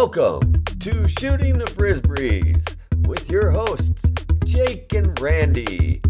Welcome 0.00 0.62
to 0.78 1.08
Shooting 1.08 1.58
the 1.58 1.64
Frisbees 1.64 2.76
with 3.08 3.28
your 3.28 3.50
hosts, 3.50 4.08
Jake 4.44 4.92
and 4.94 5.18
Randy. 5.20 6.00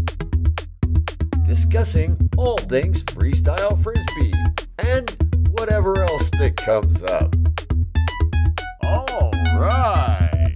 Discussing 1.43 2.29
all 2.37 2.59
things 2.59 3.03
freestyle 3.05 3.75
frisbee 3.81 4.31
and 4.77 5.09
whatever 5.53 5.99
else 6.03 6.29
that 6.37 6.55
comes 6.55 7.01
up. 7.01 7.35
All 8.83 9.31
right. 9.57 10.55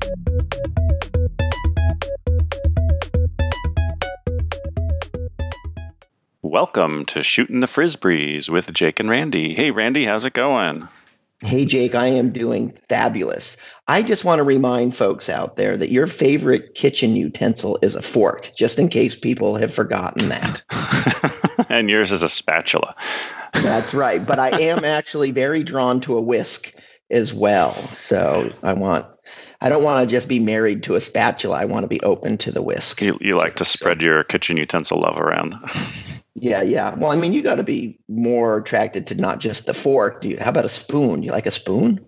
Welcome 6.44 7.04
to 7.06 7.24
Shooting 7.24 7.62
the 7.62 7.68
Frisbees 7.68 8.48
with 8.48 8.72
Jake 8.76 9.00
and 9.00 9.10
Randy. 9.10 9.56
Hey, 9.56 9.72
Randy, 9.72 10.06
how's 10.06 10.24
it 10.24 10.34
going? 10.34 10.88
Hey, 11.44 11.66
Jake, 11.66 11.94
I 11.94 12.08
am 12.08 12.32
doing 12.32 12.72
fabulous. 12.88 13.58
I 13.88 14.02
just 14.02 14.24
want 14.24 14.40
to 14.40 14.44
remind 14.44 14.96
folks 14.96 15.28
out 15.28 15.58
there 15.58 15.76
that 15.76 15.92
your 15.92 16.08
favorite 16.08 16.74
kitchen 16.74 17.16
utensil 17.16 17.78
is 17.82 17.96
a 17.96 18.02
fork, 18.02 18.52
just 18.56 18.80
in 18.80 18.88
case 18.88 19.14
people 19.14 19.56
have 19.56 19.74
forgotten 19.74 20.30
that. 20.30 20.62
and 21.70 21.90
yours 21.90 22.12
is 22.12 22.24
a 22.24 22.30
spatula. 22.30 22.96
That's 23.54 23.94
right. 23.94 24.26
But 24.26 24.40
I 24.40 24.58
am 24.62 24.84
actually 24.86 25.32
very 25.32 25.64
drawn 25.64 26.00
to 26.02 26.18
a 26.18 26.22
whisk 26.22 26.74
as 27.12 27.34
well. 27.34 27.92
So 27.92 28.52
I 28.64 28.74
want 28.74 29.06
I 29.62 29.70
don't 29.70 29.84
want 29.84 30.08
to 30.08 30.14
just 30.14 30.28
be 30.28 30.40
married 30.40 30.84
to 30.84 30.96
a 30.96 31.02
spatula. 31.02 31.58
I 31.58 31.66
want 31.66 31.86
to 31.86 31.88
be 31.88 32.02
open 32.02 32.38
to 32.40 32.52
the 32.52 32.62
whisk. 32.62 33.02
You, 33.02 33.18
you 33.22 33.34
like 33.34 33.56
to 33.56 33.66
spread 33.66 34.02
your 34.02 34.26
kitchen 34.26 34.58
utensil 34.58 35.00
love 35.00 35.18
around. 35.18 35.56
yeah, 36.36 36.64
yeah. 36.64 36.96
Well, 36.96 37.12
I 37.12 37.16
mean, 37.16 37.34
you 37.34 37.42
got 37.42 37.56
to 37.56 37.64
be 37.64 38.00
more 38.08 38.58
attracted 38.58 39.08
to 39.08 39.16
not 39.16 39.40
just 39.40 39.66
the 39.66 39.74
fork. 39.74 40.22
Do 40.22 40.30
you, 40.30 40.38
how 40.40 40.50
about 40.50 40.66
a 40.66 40.70
spoon? 40.70 41.22
Do 41.22 41.26
you 41.26 41.32
like 41.32 41.46
a 41.46 41.52
spoon? 41.52 42.04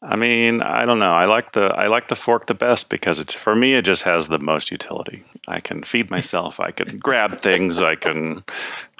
I 0.00 0.14
mean, 0.14 0.62
I 0.62 0.84
don't 0.84 1.00
know. 1.00 1.12
I 1.12 1.24
like 1.24 1.52
the 1.52 1.74
I 1.74 1.88
like 1.88 2.06
the 2.06 2.14
fork 2.14 2.46
the 2.46 2.54
best 2.54 2.88
because 2.88 3.18
it's 3.18 3.34
for 3.34 3.56
me. 3.56 3.74
It 3.74 3.84
just 3.84 4.02
has 4.02 4.28
the 4.28 4.38
most 4.38 4.70
utility. 4.70 5.24
I 5.48 5.58
can 5.60 5.82
feed 5.82 6.08
myself. 6.10 6.60
I 6.60 6.70
can 6.70 6.98
grab 6.98 7.38
things. 7.38 7.82
I 7.82 7.96
can, 7.96 8.44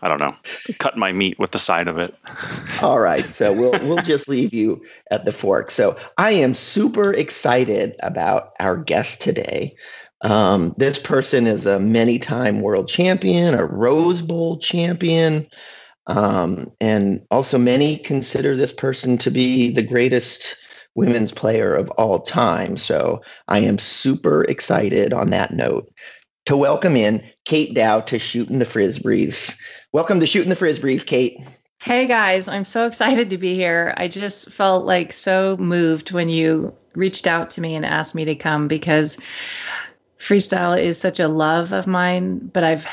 I 0.03 0.09
don't 0.09 0.19
know, 0.19 0.35
cut 0.79 0.97
my 0.97 1.13
meat 1.13 1.39
with 1.39 1.53
the 1.53 1.59
side 1.59 1.87
of 1.87 1.99
it. 1.99 2.17
All 2.83 2.99
right, 2.99 3.25
so 3.27 3.53
we'll 3.55 3.79
we'll 3.87 4.03
just 4.03 4.29
leave 4.29 4.53
you 4.53 4.83
at 5.13 5.25
the 5.25 5.33
fork. 5.33 5.71
So 5.71 5.97
I 6.19 6.33
am 6.33 6.55
super 6.55 7.13
excited 7.13 7.95
about 8.01 8.55
our 8.59 8.77
guest 8.77 9.21
today. 9.21 9.77
Um, 10.23 10.75
this 10.77 10.99
person 10.99 11.47
is 11.47 11.67
a 11.67 11.79
many-time 11.79 12.61
world 12.61 12.89
champion, 12.89 13.55
a 13.55 13.65
Rose 13.65 14.23
Bowl 14.23 14.59
champion. 14.59 15.47
Um, 16.07 16.73
and 16.81 17.25
also, 17.31 17.59
many 17.59 17.99
consider 17.99 18.57
this 18.57 18.73
person 18.73 19.19
to 19.19 19.31
be 19.31 19.71
the 19.71 19.83
greatest 19.83 20.57
women's 20.95 21.31
player 21.31 21.75
of 21.75 21.91
all 21.91 22.21
time. 22.21 22.77
So 22.77 23.23
I 23.47 23.61
am 23.61 23.79
super 23.79 24.43
excited 24.45 25.13
on 25.13 25.31
that 25.31 25.53
note 25.53 25.89
to 26.47 26.57
welcome 26.57 26.97
in 26.97 27.23
Kate 27.45 27.75
Dow 27.75 28.01
to 28.01 28.19
Shooting 28.19 28.59
the 28.59 28.65
Frisbees. 28.65 29.55
Welcome 29.93 30.19
to 30.19 30.27
Shooting 30.27 30.49
the 30.49 30.57
Frisbees, 30.57 31.07
Kate. 31.07 31.39
Hey 31.81 32.07
guys, 32.07 32.49
I'm 32.49 32.65
so 32.65 32.87
excited 32.87 33.31
to 33.31 33.39
be 33.39 33.55
here. 33.55 33.95
I 33.97 34.09
just 34.09 34.51
felt 34.51 34.85
like 34.85 35.13
so 35.13 35.57
moved 35.59 36.11
when 36.11 36.29
you 36.29 36.75
reached 36.97 37.29
out 37.29 37.51
to 37.51 37.61
me 37.61 37.77
and 37.77 37.85
asked 37.85 38.17
me 38.17 38.25
to 38.25 38.35
come 38.35 38.67
because 38.67 39.17
freestyle 40.19 40.81
is 40.81 40.99
such 40.99 41.21
a 41.21 41.29
love 41.29 41.73
of 41.73 41.87
mine, 41.87 42.51
but 42.53 42.65
I've 42.65 42.87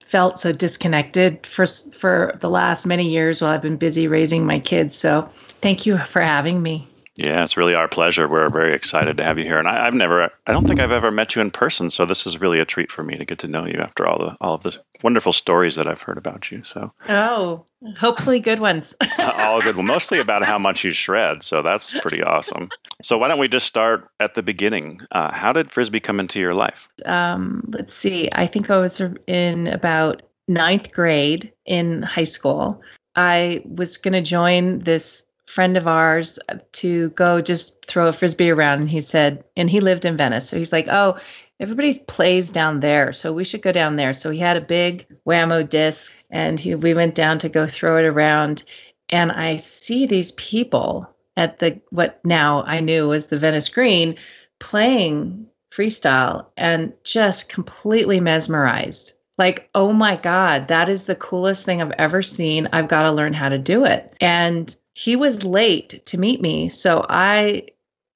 felt 0.00 0.40
so 0.40 0.52
disconnected 0.52 1.46
for 1.46 1.66
for 1.66 2.36
the 2.40 2.50
last 2.50 2.86
many 2.86 3.08
years 3.08 3.40
while 3.40 3.52
I've 3.52 3.62
been 3.62 3.76
busy 3.76 4.08
raising 4.08 4.44
my 4.44 4.58
kids. 4.58 4.96
So, 4.96 5.28
thank 5.60 5.86
you 5.86 5.98
for 5.98 6.20
having 6.20 6.62
me. 6.62 6.89
Yeah, 7.20 7.44
it's 7.44 7.58
really 7.58 7.74
our 7.74 7.86
pleasure. 7.86 8.26
We're 8.26 8.48
very 8.48 8.74
excited 8.74 9.18
to 9.18 9.24
have 9.24 9.38
you 9.38 9.44
here, 9.44 9.58
and 9.58 9.68
I, 9.68 9.84
have 9.84 9.92
never, 9.92 10.30
I 10.46 10.52
don't 10.52 10.66
think 10.66 10.80
I've 10.80 10.90
ever 10.90 11.10
met 11.10 11.36
you 11.36 11.42
in 11.42 11.50
person, 11.50 11.90
so 11.90 12.06
this 12.06 12.26
is 12.26 12.40
really 12.40 12.58
a 12.60 12.64
treat 12.64 12.90
for 12.90 13.02
me 13.02 13.18
to 13.18 13.26
get 13.26 13.38
to 13.40 13.48
know 13.48 13.66
you 13.66 13.78
after 13.78 14.06
all 14.06 14.18
the 14.18 14.36
all 14.40 14.54
of 14.54 14.62
the 14.62 14.78
wonderful 15.02 15.34
stories 15.34 15.76
that 15.76 15.86
I've 15.86 16.00
heard 16.00 16.16
about 16.16 16.50
you. 16.50 16.64
So, 16.64 16.94
oh, 17.10 17.66
hopefully 17.98 18.40
good 18.40 18.58
ones. 18.58 18.94
all 19.18 19.60
good. 19.60 19.76
Well, 19.76 19.84
mostly 19.84 20.18
about 20.18 20.44
how 20.44 20.58
much 20.58 20.82
you 20.82 20.92
shred, 20.92 21.42
so 21.42 21.60
that's 21.60 21.92
pretty 22.00 22.22
awesome. 22.22 22.70
So, 23.02 23.18
why 23.18 23.28
don't 23.28 23.38
we 23.38 23.48
just 23.48 23.66
start 23.66 24.08
at 24.18 24.32
the 24.32 24.42
beginning? 24.42 25.02
Uh, 25.12 25.30
how 25.34 25.52
did 25.52 25.70
frisbee 25.70 26.00
come 26.00 26.20
into 26.20 26.40
your 26.40 26.54
life? 26.54 26.88
Um, 27.04 27.62
let's 27.68 27.94
see. 27.94 28.30
I 28.32 28.46
think 28.46 28.70
I 28.70 28.78
was 28.78 28.98
in 29.26 29.66
about 29.66 30.22
ninth 30.48 30.90
grade 30.94 31.52
in 31.66 32.00
high 32.00 32.24
school. 32.24 32.80
I 33.14 33.62
was 33.66 33.98
going 33.98 34.14
to 34.14 34.22
join 34.22 34.78
this 34.78 35.22
friend 35.50 35.76
of 35.76 35.88
ours 35.88 36.38
uh, 36.48 36.54
to 36.72 37.10
go 37.10 37.40
just 37.40 37.84
throw 37.86 38.06
a 38.06 38.12
frisbee 38.12 38.50
around 38.50 38.78
and 38.80 38.88
he 38.88 39.00
said 39.00 39.42
and 39.56 39.68
he 39.68 39.80
lived 39.80 40.04
in 40.04 40.16
venice. 40.16 40.48
So 40.48 40.56
he's 40.56 40.72
like 40.72 40.86
oh 40.88 41.18
everybody 41.58 41.98
plays 42.06 42.50
down 42.50 42.80
there 42.80 43.12
so 43.12 43.32
we 43.32 43.44
should 43.44 43.60
go 43.60 43.72
down 43.72 43.96
there. 43.96 44.12
So 44.12 44.30
he 44.30 44.38
had 44.38 44.56
a 44.56 44.62
big 44.62 45.06
Wham-O 45.24 45.64
disc 45.64 46.12
and 46.30 46.58
he, 46.58 46.74
we 46.76 46.94
went 46.94 47.16
down 47.16 47.38
to 47.40 47.48
go 47.48 47.66
throw 47.66 47.98
it 47.98 48.04
around. 48.04 48.62
And 49.08 49.32
i 49.32 49.56
see 49.56 50.06
these 50.06 50.32
people 50.32 51.08
at 51.36 51.58
the 51.58 51.80
what 51.90 52.20
now 52.24 52.62
i 52.64 52.78
knew 52.78 53.08
was 53.08 53.26
the 53.26 53.38
venice 53.38 53.68
green 53.68 54.16
playing 54.60 55.46
freestyle 55.72 56.46
and 56.56 56.92
just 57.04 57.48
completely 57.48 58.20
mesmerized. 58.20 59.14
Like 59.36 59.68
oh 59.74 59.92
my 59.92 60.14
god 60.16 60.68
that 60.68 60.88
is 60.88 61.06
the 61.06 61.16
coolest 61.16 61.66
thing 61.66 61.82
i've 61.82 61.90
ever 61.98 62.22
seen. 62.22 62.68
I've 62.72 62.88
got 62.88 63.02
to 63.02 63.10
learn 63.10 63.32
how 63.32 63.48
to 63.48 63.58
do 63.58 63.84
it. 63.84 64.14
And 64.20 64.76
he 65.00 65.16
was 65.16 65.44
late 65.44 66.04
to 66.04 66.18
meet 66.18 66.42
me. 66.42 66.68
So 66.68 67.06
I 67.08 67.68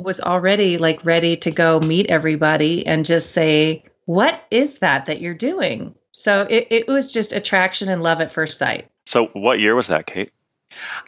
was 0.02 0.20
already 0.20 0.76
like 0.76 1.02
ready 1.02 1.34
to 1.34 1.50
go 1.50 1.80
meet 1.80 2.06
everybody 2.08 2.86
and 2.86 3.06
just 3.06 3.30
say, 3.30 3.82
What 4.04 4.44
is 4.50 4.80
that 4.80 5.06
that 5.06 5.22
you're 5.22 5.32
doing? 5.32 5.94
So 6.12 6.46
it, 6.50 6.66
it 6.70 6.86
was 6.86 7.10
just 7.10 7.32
attraction 7.32 7.88
and 7.88 8.02
love 8.02 8.20
at 8.20 8.30
first 8.30 8.58
sight. 8.58 8.86
So 9.06 9.28
what 9.28 9.60
year 9.60 9.74
was 9.74 9.86
that, 9.86 10.06
Kate? 10.06 10.30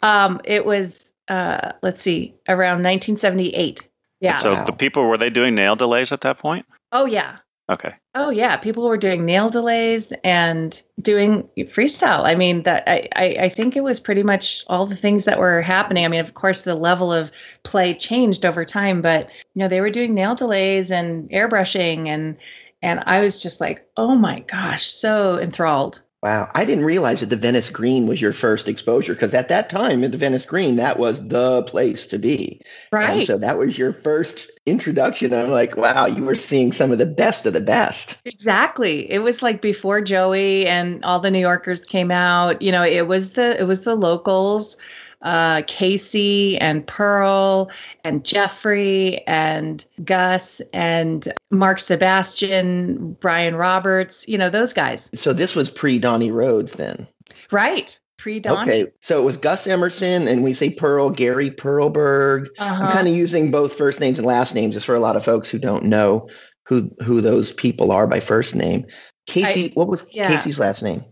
Um, 0.01 0.41
it 0.45 0.65
was, 0.65 1.13
uh, 1.27 1.73
let's 1.83 2.01
see, 2.01 2.33
around 2.49 2.81
1978. 2.81 3.87
Yeah. 4.19 4.33
so 4.33 4.53
wow. 4.53 4.65
the 4.65 4.71
people, 4.71 5.03
were 5.03 5.17
they 5.17 5.29
doing 5.29 5.53
nail 5.53 5.75
delays 5.75 6.11
at 6.11 6.21
that 6.21 6.39
point? 6.39 6.65
Oh, 6.91 7.05
yeah. 7.05 7.37
Okay. 7.69 7.93
Oh 8.15 8.29
yeah, 8.29 8.55
people 8.55 8.87
were 8.87 8.97
doing 8.97 9.25
nail 9.25 9.49
delays 9.49 10.13
and 10.23 10.81
doing 11.01 11.49
freestyle. 11.57 12.23
I 12.23 12.33
mean, 12.33 12.63
that 12.63 12.83
I, 12.87 13.07
I, 13.15 13.25
I 13.41 13.49
think 13.49 13.75
it 13.75 13.83
was 13.83 13.99
pretty 13.99 14.23
much 14.23 14.63
all 14.67 14.85
the 14.85 14.95
things 14.95 15.25
that 15.25 15.39
were 15.39 15.61
happening. 15.61 16.05
I 16.05 16.07
mean, 16.07 16.21
of 16.21 16.33
course, 16.33 16.61
the 16.61 16.75
level 16.75 17.11
of 17.11 17.31
play 17.63 17.93
changed 17.93 18.45
over 18.45 18.63
time, 18.63 19.01
but 19.01 19.29
you 19.53 19.59
know, 19.59 19.67
they 19.67 19.81
were 19.81 19.89
doing 19.89 20.13
nail 20.13 20.33
delays 20.33 20.91
and 20.91 21.29
airbrushing, 21.29 22.07
and 22.07 22.37
and 22.81 23.03
I 23.05 23.19
was 23.19 23.43
just 23.43 23.59
like, 23.59 23.85
oh 23.97 24.15
my 24.15 24.39
gosh, 24.41 24.85
so 24.85 25.37
enthralled. 25.37 26.01
Wow, 26.23 26.49
I 26.55 26.65
didn't 26.65 26.85
realize 26.85 27.19
that 27.19 27.29
the 27.29 27.35
Venice 27.35 27.69
Green 27.69 28.07
was 28.07 28.21
your 28.21 28.33
first 28.33 28.67
exposure 28.67 29.13
because 29.13 29.33
at 29.33 29.49
that 29.49 29.69
time 29.69 30.03
in 30.03 30.11
the 30.11 30.17
Venice 30.17 30.45
Green, 30.45 30.77
that 30.77 30.97
was 30.97 31.25
the 31.27 31.63
place 31.63 32.07
to 32.07 32.17
be. 32.17 32.61
Right. 32.91 33.17
And 33.17 33.27
so 33.27 33.37
that 33.37 33.59
was 33.59 33.77
your 33.77 33.93
first 33.93 34.49
introduction. 34.67 35.33
I'm 35.33 35.49
like, 35.49 35.75
wow, 35.77 36.05
you 36.05 36.23
were 36.23 36.35
seeing 36.35 36.71
some 36.71 36.91
of 36.91 36.97
the 36.97 37.05
best 37.05 37.45
of 37.45 37.53
the 37.53 37.61
best. 37.61 38.17
Exactly. 38.25 39.09
It 39.11 39.19
was 39.19 39.41
like 39.41 39.61
before 39.61 40.01
Joey 40.01 40.67
and 40.67 41.03
all 41.03 41.19
the 41.19 41.31
New 41.31 41.39
Yorkers 41.39 41.83
came 41.83 42.11
out. 42.11 42.61
You 42.61 42.71
know, 42.71 42.83
it 42.83 43.07
was 43.07 43.31
the 43.31 43.59
it 43.59 43.63
was 43.63 43.81
the 43.81 43.95
locals 43.95 44.77
uh, 45.21 45.61
Casey 45.67 46.57
and 46.59 46.85
Pearl 46.85 47.71
and 48.03 48.23
Jeffrey 48.23 49.25
and 49.27 49.83
Gus 50.03 50.61
and 50.73 51.33
Mark 51.49 51.79
Sebastian, 51.79 53.13
Brian 53.19 53.55
Roberts, 53.55 54.27
you 54.27 54.37
know, 54.37 54.49
those 54.49 54.73
guys. 54.73 55.09
So 55.13 55.33
this 55.33 55.55
was 55.55 55.69
pre 55.69 55.99
Donnie 55.99 56.31
Rhodes 56.31 56.73
then. 56.73 57.07
Right. 57.51 57.97
Pre 58.17 58.39
Donnie. 58.39 58.71
Okay. 58.71 58.91
So 59.01 59.21
it 59.21 59.25
was 59.25 59.37
Gus 59.37 59.67
Emerson 59.67 60.27
and 60.27 60.43
we 60.43 60.53
say 60.53 60.69
Pearl, 60.69 61.09
Gary 61.09 61.51
Perlberg. 61.51 62.47
Uh-huh. 62.57 62.85
I'm 62.85 62.91
kind 62.91 63.07
of 63.07 63.15
using 63.15 63.51
both 63.51 63.73
first 63.75 63.99
names 63.99 64.17
and 64.17 64.25
last 64.25 64.55
names 64.55 64.73
just 64.73 64.85
for 64.85 64.95
a 64.95 64.99
lot 64.99 65.15
of 65.15 65.23
folks 65.23 65.49
who 65.49 65.59
don't 65.59 65.83
know 65.83 66.27
who 66.63 66.91
who 67.03 67.21
those 67.21 67.53
people 67.53 67.91
are 67.91 68.07
by 68.07 68.19
first 68.19 68.55
name. 68.55 68.85
Casey, 69.27 69.69
I, 69.69 69.73
what 69.73 69.87
was 69.87 70.03
yeah. 70.11 70.27
Casey's 70.27 70.59
last 70.59 70.81
name? 70.81 71.03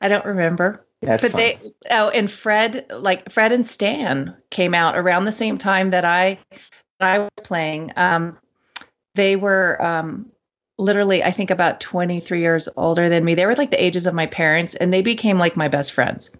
I 0.00 0.08
don't 0.08 0.24
remember. 0.24 0.86
That's 1.02 1.22
but 1.22 1.32
fine. 1.32 1.40
they 1.40 1.58
oh 1.90 2.10
and 2.10 2.30
Fred 2.30 2.86
like 2.90 3.30
Fred 3.30 3.52
and 3.52 3.66
Stan 3.66 4.34
came 4.50 4.74
out 4.74 4.96
around 4.96 5.24
the 5.24 5.32
same 5.32 5.58
time 5.58 5.90
that 5.90 6.04
I 6.04 6.38
that 6.98 7.14
I 7.14 7.18
was 7.18 7.30
playing. 7.42 7.92
Um, 7.96 8.38
they 9.14 9.36
were 9.36 9.82
um, 9.82 10.30
literally 10.80 11.22
I 11.22 11.30
think 11.30 11.50
about 11.50 11.80
23 11.80 12.40
years 12.40 12.68
older 12.76 13.08
than 13.08 13.24
me. 13.24 13.34
They 13.34 13.46
were 13.46 13.54
like 13.54 13.70
the 13.70 13.82
ages 13.82 14.06
of 14.06 14.14
my 14.14 14.26
parents 14.26 14.74
and 14.76 14.92
they 14.92 15.02
became 15.02 15.38
like 15.38 15.56
my 15.56 15.68
best 15.68 15.92
friends. 15.92 16.30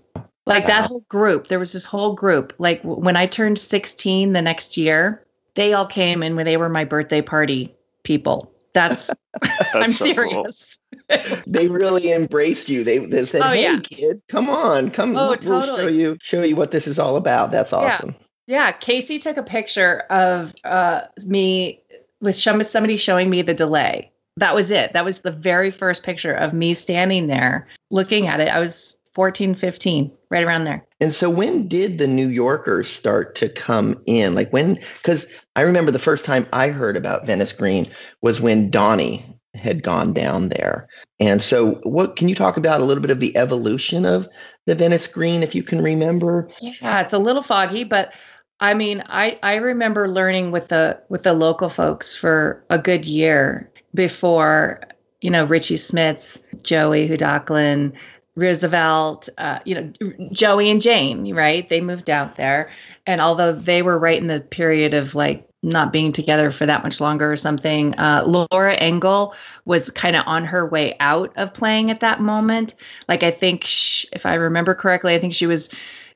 Like 0.47 0.65
wow. 0.65 0.69
that 0.69 0.87
whole 0.87 1.05
group, 1.09 1.47
there 1.47 1.59
was 1.59 1.73
this 1.73 1.85
whole 1.85 2.15
group. 2.15 2.53
Like 2.59 2.83
when 2.83 3.17
I 3.17 3.27
turned 3.27 3.59
16 3.59 4.33
the 4.33 4.43
next 4.43 4.77
year, 4.77 5.25
they 5.55 5.75
all 5.75 5.87
came 5.87 6.23
and 6.23 6.35
when 6.35 6.47
they 6.47 6.57
were 6.57 6.69
my 6.69 6.85
birthday 6.85 7.23
party 7.23 7.75
people. 8.03 8.53
That's, 8.73 9.09
That's 9.43 9.75
I'm 9.75 9.91
so 9.91 10.05
serious. 10.07 10.79
Cool. 11.11 11.37
they 11.47 11.69
really 11.69 12.13
embraced 12.13 12.69
you. 12.69 12.85
They, 12.85 12.99
they 12.99 13.27
said, 13.27 13.43
oh, 13.43 13.49
"Hey, 13.49 13.63
yeah. 13.63 13.79
kid, 13.83 14.23
come 14.29 14.49
on, 14.49 14.91
come. 14.91 15.17
Oh, 15.17 15.29
we'll 15.29 15.37
totally. 15.37 15.83
show 15.83 15.89
you 15.89 16.19
show 16.21 16.43
you 16.43 16.57
what 16.57 16.71
this 16.71 16.87
is 16.87 16.99
all 16.99 17.17
about." 17.17 17.51
That's 17.51 17.73
awesome. 17.73 18.15
Yeah, 18.47 18.73
Casey 18.73 19.19
took 19.19 19.37
a 19.37 19.43
picture 19.43 20.01
of 20.11 20.55
uh, 20.65 21.03
me 21.27 21.83
with 22.21 22.37
somebody 22.37 22.97
showing 22.97 23.31
me 23.31 23.43
the 23.43 23.55
delay. 23.55 24.10
That 24.37 24.55
was 24.55 24.71
it. 24.71 24.93
That 24.93 25.05
was 25.05 25.21
the 25.21 25.33
very 25.33 25.71
first 25.71 26.03
picture 26.03 26.33
of 26.33 26.53
me 26.53 26.75
standing 26.75 27.27
there 27.27 27.69
looking 27.91 28.27
at 28.27 28.41
it. 28.41 28.49
I 28.49 28.59
was 28.61 28.97
14, 29.15 29.55
15, 29.55 30.11
right 30.31 30.45
around 30.45 30.65
there. 30.65 30.87
And 31.01 31.13
so 31.13 31.29
when 31.29 31.67
did 31.67 31.99
the 31.99 32.07
New 32.07 32.29
Yorkers 32.29 32.89
start 32.89 33.35
to 33.37 33.49
come 33.49 34.01
in? 34.07 34.35
Like 34.35 34.53
when, 34.53 34.79
because 35.03 35.27
I 35.57 35.63
remember 35.63 35.91
the 35.91 35.99
first 35.99 36.25
time 36.25 36.47
I 36.53 36.69
heard 36.69 36.97
about 36.97 37.27
Venice 37.27 37.53
Green 37.53 37.89
was 38.23 38.41
when 38.41 38.71
Donnie 38.71 39.25
had 39.55 39.83
gone 39.83 40.13
down 40.13 40.49
there. 40.49 40.87
And 41.19 41.43
so 41.43 41.81
what 41.83 42.17
can 42.17 42.29
you 42.29 42.35
talk 42.35 42.57
about 42.57 42.81
a 42.81 42.85
little 42.85 43.03
bit 43.03 43.11
of 43.11 43.21
the 43.21 43.37
evolution 43.37 44.07
of 44.07 44.29
the 44.67 44.77
Venice 44.77 45.07
Green 45.07 45.43
if 45.43 45.55
you 45.55 45.63
can 45.63 45.83
remember? 45.83 46.49
Yeah, 46.61 47.01
it's 47.01 47.13
a 47.13 47.19
little 47.19 47.43
foggy, 47.43 47.85
but 47.85 48.13
I 48.61 48.75
mean, 48.75 49.03
I 49.07 49.39
I 49.43 49.57
remember 49.57 50.07
learning 50.07 50.51
with 50.51 50.69
the 50.69 51.03
with 51.09 51.23
the 51.23 51.33
local 51.33 51.71
folks 51.71 52.15
for 52.15 52.65
a 52.69 52.79
good 52.79 53.07
year 53.07 53.70
before, 53.95 54.81
you 55.21 55.31
know, 55.31 55.45
Richie 55.45 55.77
Smits, 55.77 56.39
Joey 56.63 57.09
Hudoklin, 57.09 57.93
Roosevelt, 58.37 59.29
uh, 59.39 59.59
you 59.65 59.75
know, 59.75 59.93
Joey 60.33 60.71
and 60.71 60.81
Jane, 60.81 61.35
right? 61.35 61.69
They 61.69 61.81
moved 61.81 62.09
out 62.09 62.37
there. 62.37 62.71
And 63.07 63.21
although 63.21 63.53
they 63.53 63.83
were 63.83 63.99
right 63.99 64.21
in 64.21 64.29
the 64.29 64.41
period 64.41 64.95
of 64.95 65.15
like 65.15 65.47
not 65.63 65.93
being 65.93 66.11
together 66.13 66.51
for 66.51 66.65
that 66.65 66.83
much 66.83 67.01
longer 67.01 67.31
or 67.31 67.37
something, 67.37 67.99
uh, 67.99 68.25
Laura 68.27 68.75
Engel 68.75 69.35
was 69.67 69.91
kind 69.91 70.17
of 70.17 70.23
on 70.27 70.45
her 70.45 70.67
way 70.67 70.97
out 71.01 71.33
of 71.37 71.53
playing 71.53 71.91
at 71.91 72.01
that 72.01 72.21
moment. 72.21 72.75
Like, 73.09 73.23
I 73.23 73.31
think, 73.31 73.65
she, 73.65 74.09
if 74.13 74.25
I 74.25 74.35
remember 74.35 74.75
correctly, 74.75 75.15
I 75.15 75.19
think 75.19 75.35
she 75.35 75.47
was 75.47 75.69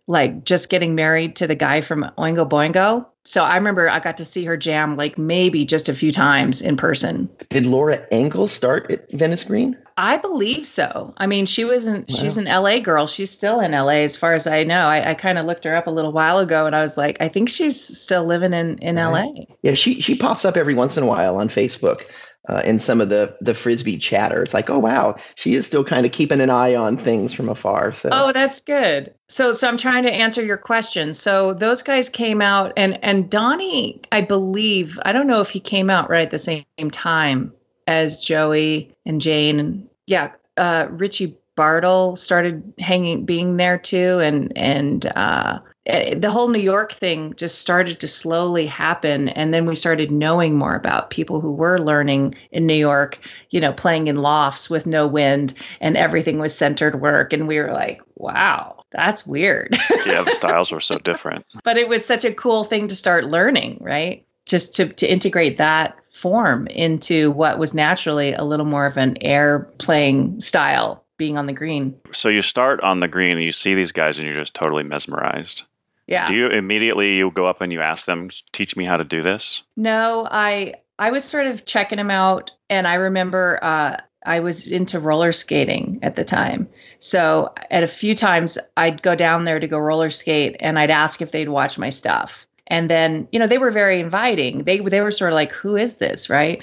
like 0.07 0.45
just 0.45 0.69
getting 0.69 0.95
married 0.95 1.37
to 1.37 1.47
the 1.47 1.55
guy 1.55 1.81
from 1.81 2.11
Oingo 2.19 2.49
Boingo. 2.49 3.07
So 3.27 3.43
I 3.43 3.57
remember 3.57 3.89
I 3.89 4.01
got 4.01 4.19
to 4.19 4.25
see 4.25 4.45
her 4.45 4.57
jam 4.57 4.97
like 4.97 5.17
maybe 5.17 5.65
just 5.65 5.89
a 5.89 5.95
few 5.95 6.13
times 6.13 6.61
in 6.61 6.77
person. 6.77 7.31
Did 7.49 7.65
Laura 7.65 8.07
Engel 8.11 8.47
start 8.47 8.91
at 8.91 9.11
Venice 9.13 9.45
Green? 9.45 9.79
I 9.97 10.17
believe 10.17 10.67
so. 10.67 11.15
I 11.19 11.27
mean, 11.27 11.47
she 11.47 11.65
wasn't. 11.65 12.11
Wow. 12.11 12.17
She's 12.17 12.37
an 12.37 12.47
LA 12.47 12.81
girl. 12.81 13.07
She's 13.07 13.31
still 13.31 13.61
in 13.61 13.73
LA, 13.73 14.03
as 14.03 14.17
far 14.17 14.35
as 14.35 14.47
I 14.47 14.65
know. 14.65 14.89
I, 14.89 15.11
I 15.11 15.15
kind 15.15 15.39
of 15.39 15.47
looked 15.47 15.65
her 15.65 15.75
up 15.75 15.87
a 15.87 15.91
little 15.91 16.13
while 16.13 16.39
ago, 16.39 16.67
and 16.67 16.75
I 16.75 16.83
was 16.83 16.97
like, 16.97 17.17
I 17.21 17.29
think 17.29 17.49
she's 17.49 17.81
still 17.97 18.25
living 18.25 18.53
in 18.53 18.77
in 18.79 18.97
right. 18.97 19.25
LA. 19.25 19.45
Yeah, 19.63 19.75
she 19.75 20.01
she 20.01 20.17
pops 20.17 20.45
up 20.45 20.57
every 20.57 20.75
once 20.75 20.97
in 20.97 21.05
a 21.05 21.07
while 21.07 21.37
on 21.37 21.49
Facebook 21.49 22.07
uh, 22.49 22.63
in 22.65 22.79
some 22.79 23.01
of 23.01 23.09
the 23.09 23.37
the 23.41 23.55
frisbee 23.55 23.99
chatter. 23.99 24.43
It's 24.43 24.55
like, 24.55 24.69
oh 24.71 24.79
wow, 24.79 25.17
she 25.35 25.55
is 25.55 25.67
still 25.67 25.85
kind 25.85 26.05
of 26.05 26.13
keeping 26.13 26.41
an 26.41 26.51
eye 26.51 26.75
on 26.75 26.97
things 26.97 27.33
from 27.33 27.49
afar. 27.49 27.93
So 27.93 28.11
oh, 28.13 28.33
that's 28.33 28.61
good. 28.61 29.15
So 29.29 29.55
so 29.55 29.69
I'm 29.69 29.79
trying 29.79 30.05
to 30.05 30.13
answer 30.13 30.43
your 30.43 30.59
question. 30.59 31.15
So 31.15 31.55
those 31.55 31.83
guys 31.83 32.09
came 32.09 32.43
out, 32.43 32.73
and 32.77 32.99
and 33.03 33.31
Donnie, 33.31 34.01
I 34.13 34.21
believe, 34.21 34.99
I 35.05 35.13
don't 35.13 35.27
know 35.27 35.41
if 35.41 35.49
he 35.49 35.61
came 35.61 35.91
out 35.91 36.11
right 36.11 36.23
at 36.23 36.31
the 36.31 36.39
same 36.39 36.91
time 36.91 37.53
as 37.87 38.21
Joey 38.21 38.95
and 39.07 39.21
Jane, 39.21 39.59
and 39.59 39.89
yeah, 40.07 40.33
uh, 40.57 40.87
Richie 40.91 41.37
Bartle 41.57 42.17
started 42.17 42.75
hanging, 42.79 43.25
being 43.25 43.57
there 43.57 43.79
too, 43.79 44.19
and 44.21 44.57
and 44.57 45.07
uh, 45.17 45.61
Eh, 45.87 46.15
the 46.15 46.31
whole 46.31 46.49
New 46.49 46.61
York 46.61 46.93
thing 46.93 47.35
just 47.37 47.59
started 47.59 48.01
to 48.01 48.09
slowly 48.09 48.67
happen. 48.67 49.29
And 49.31 49.53
then 49.53 49.67
we 49.67 49.75
started 49.75 50.11
knowing 50.11 50.57
more 50.57 50.75
about 50.75 51.11
people 51.11 51.41
who 51.41 51.53
were 51.53 51.79
learning 51.79 52.35
in 52.53 52.67
New 52.67 52.75
York, 52.75 53.19
you 53.51 53.61
know, 53.61 53.73
playing 53.73 54.07
in 54.07 54.17
lofts 54.17 54.71
with 54.71 54.87
no 54.87 55.07
wind 55.07 55.53
and 55.81 55.97
everything 55.97 56.39
was 56.39 56.57
centered 56.57 57.01
work. 57.01 57.33
And 57.33 57.47
we 57.47 57.59
were 57.59 57.73
like, 57.73 58.01
wow, 58.17 58.83
that's 58.93 59.27
weird. 59.27 59.77
yeah, 60.07 60.23
the 60.23 60.31
styles 60.31 60.73
were 60.73 60.81
so 60.81 60.99
different. 60.99 61.45
But 61.65 61.77
it 61.77 61.89
was 61.89 62.05
such 62.05 62.25
a 62.25 62.33
cool 62.33 62.65
thing 62.65 62.89
to 62.89 62.97
start 62.97 63.27
learning, 63.27 63.79
right? 63.81 64.25
Just 64.47 64.75
to, 64.77 64.89
to 64.89 65.11
integrate 65.11 65.59
that 65.59 65.97
form 66.15 66.67
into 66.69 67.31
what 67.33 67.59
was 67.59 67.75
naturally 67.75 68.33
a 68.33 68.45
little 68.45 68.67
more 68.67 68.87
of 68.87 68.97
an 68.97 69.19
air 69.21 69.69
playing 69.79 70.41
style 70.41 71.05
being 71.17 71.37
on 71.37 71.47
the 71.47 71.53
green. 71.53 71.95
So 72.13 72.29
you 72.29 72.43
start 72.43 72.81
on 72.81 73.01
the 73.01 73.09
green 73.09 73.33
and 73.33 73.45
you 73.45 73.53
see 73.53 73.75
these 73.75 73.93
guys 73.93 74.19
and 74.19 74.27
you're 74.27 74.37
just 74.37 74.55
totally 74.55 74.83
mesmerized. 74.83 75.65
Yeah. 76.07 76.27
Do 76.27 76.35
you 76.35 76.49
immediately 76.49 77.17
you 77.17 77.31
go 77.31 77.47
up 77.47 77.61
and 77.61 77.73
you 77.73 77.81
ask 77.81 78.07
them, 78.07 78.29
teach 78.53 78.77
me 78.77 78.85
how 78.85 78.97
to 78.97 79.05
do 79.05 79.23
this? 79.23 79.63
No, 79.77 80.29
I 80.31 80.75
I 80.99 81.11
was 81.11 81.25
sort 81.25 81.47
of 81.47 81.65
checking 81.65 81.97
them 81.97 82.11
out 82.11 82.51
and 82.71 82.87
I 82.87 82.95
remember 82.95 83.59
uh, 83.63 83.97
I 84.27 84.41
was 84.41 84.67
into 84.67 85.01
roller 85.01 85.33
skating 85.33 85.99
at 86.03 86.17
the 86.17 86.25
time. 86.25 86.69
So 86.99 87.53
at 87.71 87.83
a 87.83 87.89
few 87.89 88.15
times 88.15 88.59
I'd 88.77 89.03
go 89.03 89.15
down 89.15 89.45
there 89.45 89.61
to 89.61 89.67
go 89.67 89.79
roller 89.79 90.11
skate 90.11 90.57
and 90.61 90.79
I'd 90.79 90.91
ask 90.91 91.21
if 91.21 91.33
they'd 91.33 91.49
watch 91.49 91.79
my 91.79 91.89
stuff. 91.89 92.47
And 92.69 92.89
then, 92.89 93.29
you 93.33 93.39
know, 93.39 93.47
they 93.47 93.59
were 93.59 93.71
very 93.71 94.01
inviting. 94.01 94.65
They 94.65 94.79
they 94.81 95.01
were 95.01 95.11
sort 95.11 95.33
of 95.33 95.35
like, 95.35 95.53
who 95.53 95.77
is 95.77 95.97
this, 95.97 96.31
right? 96.31 96.63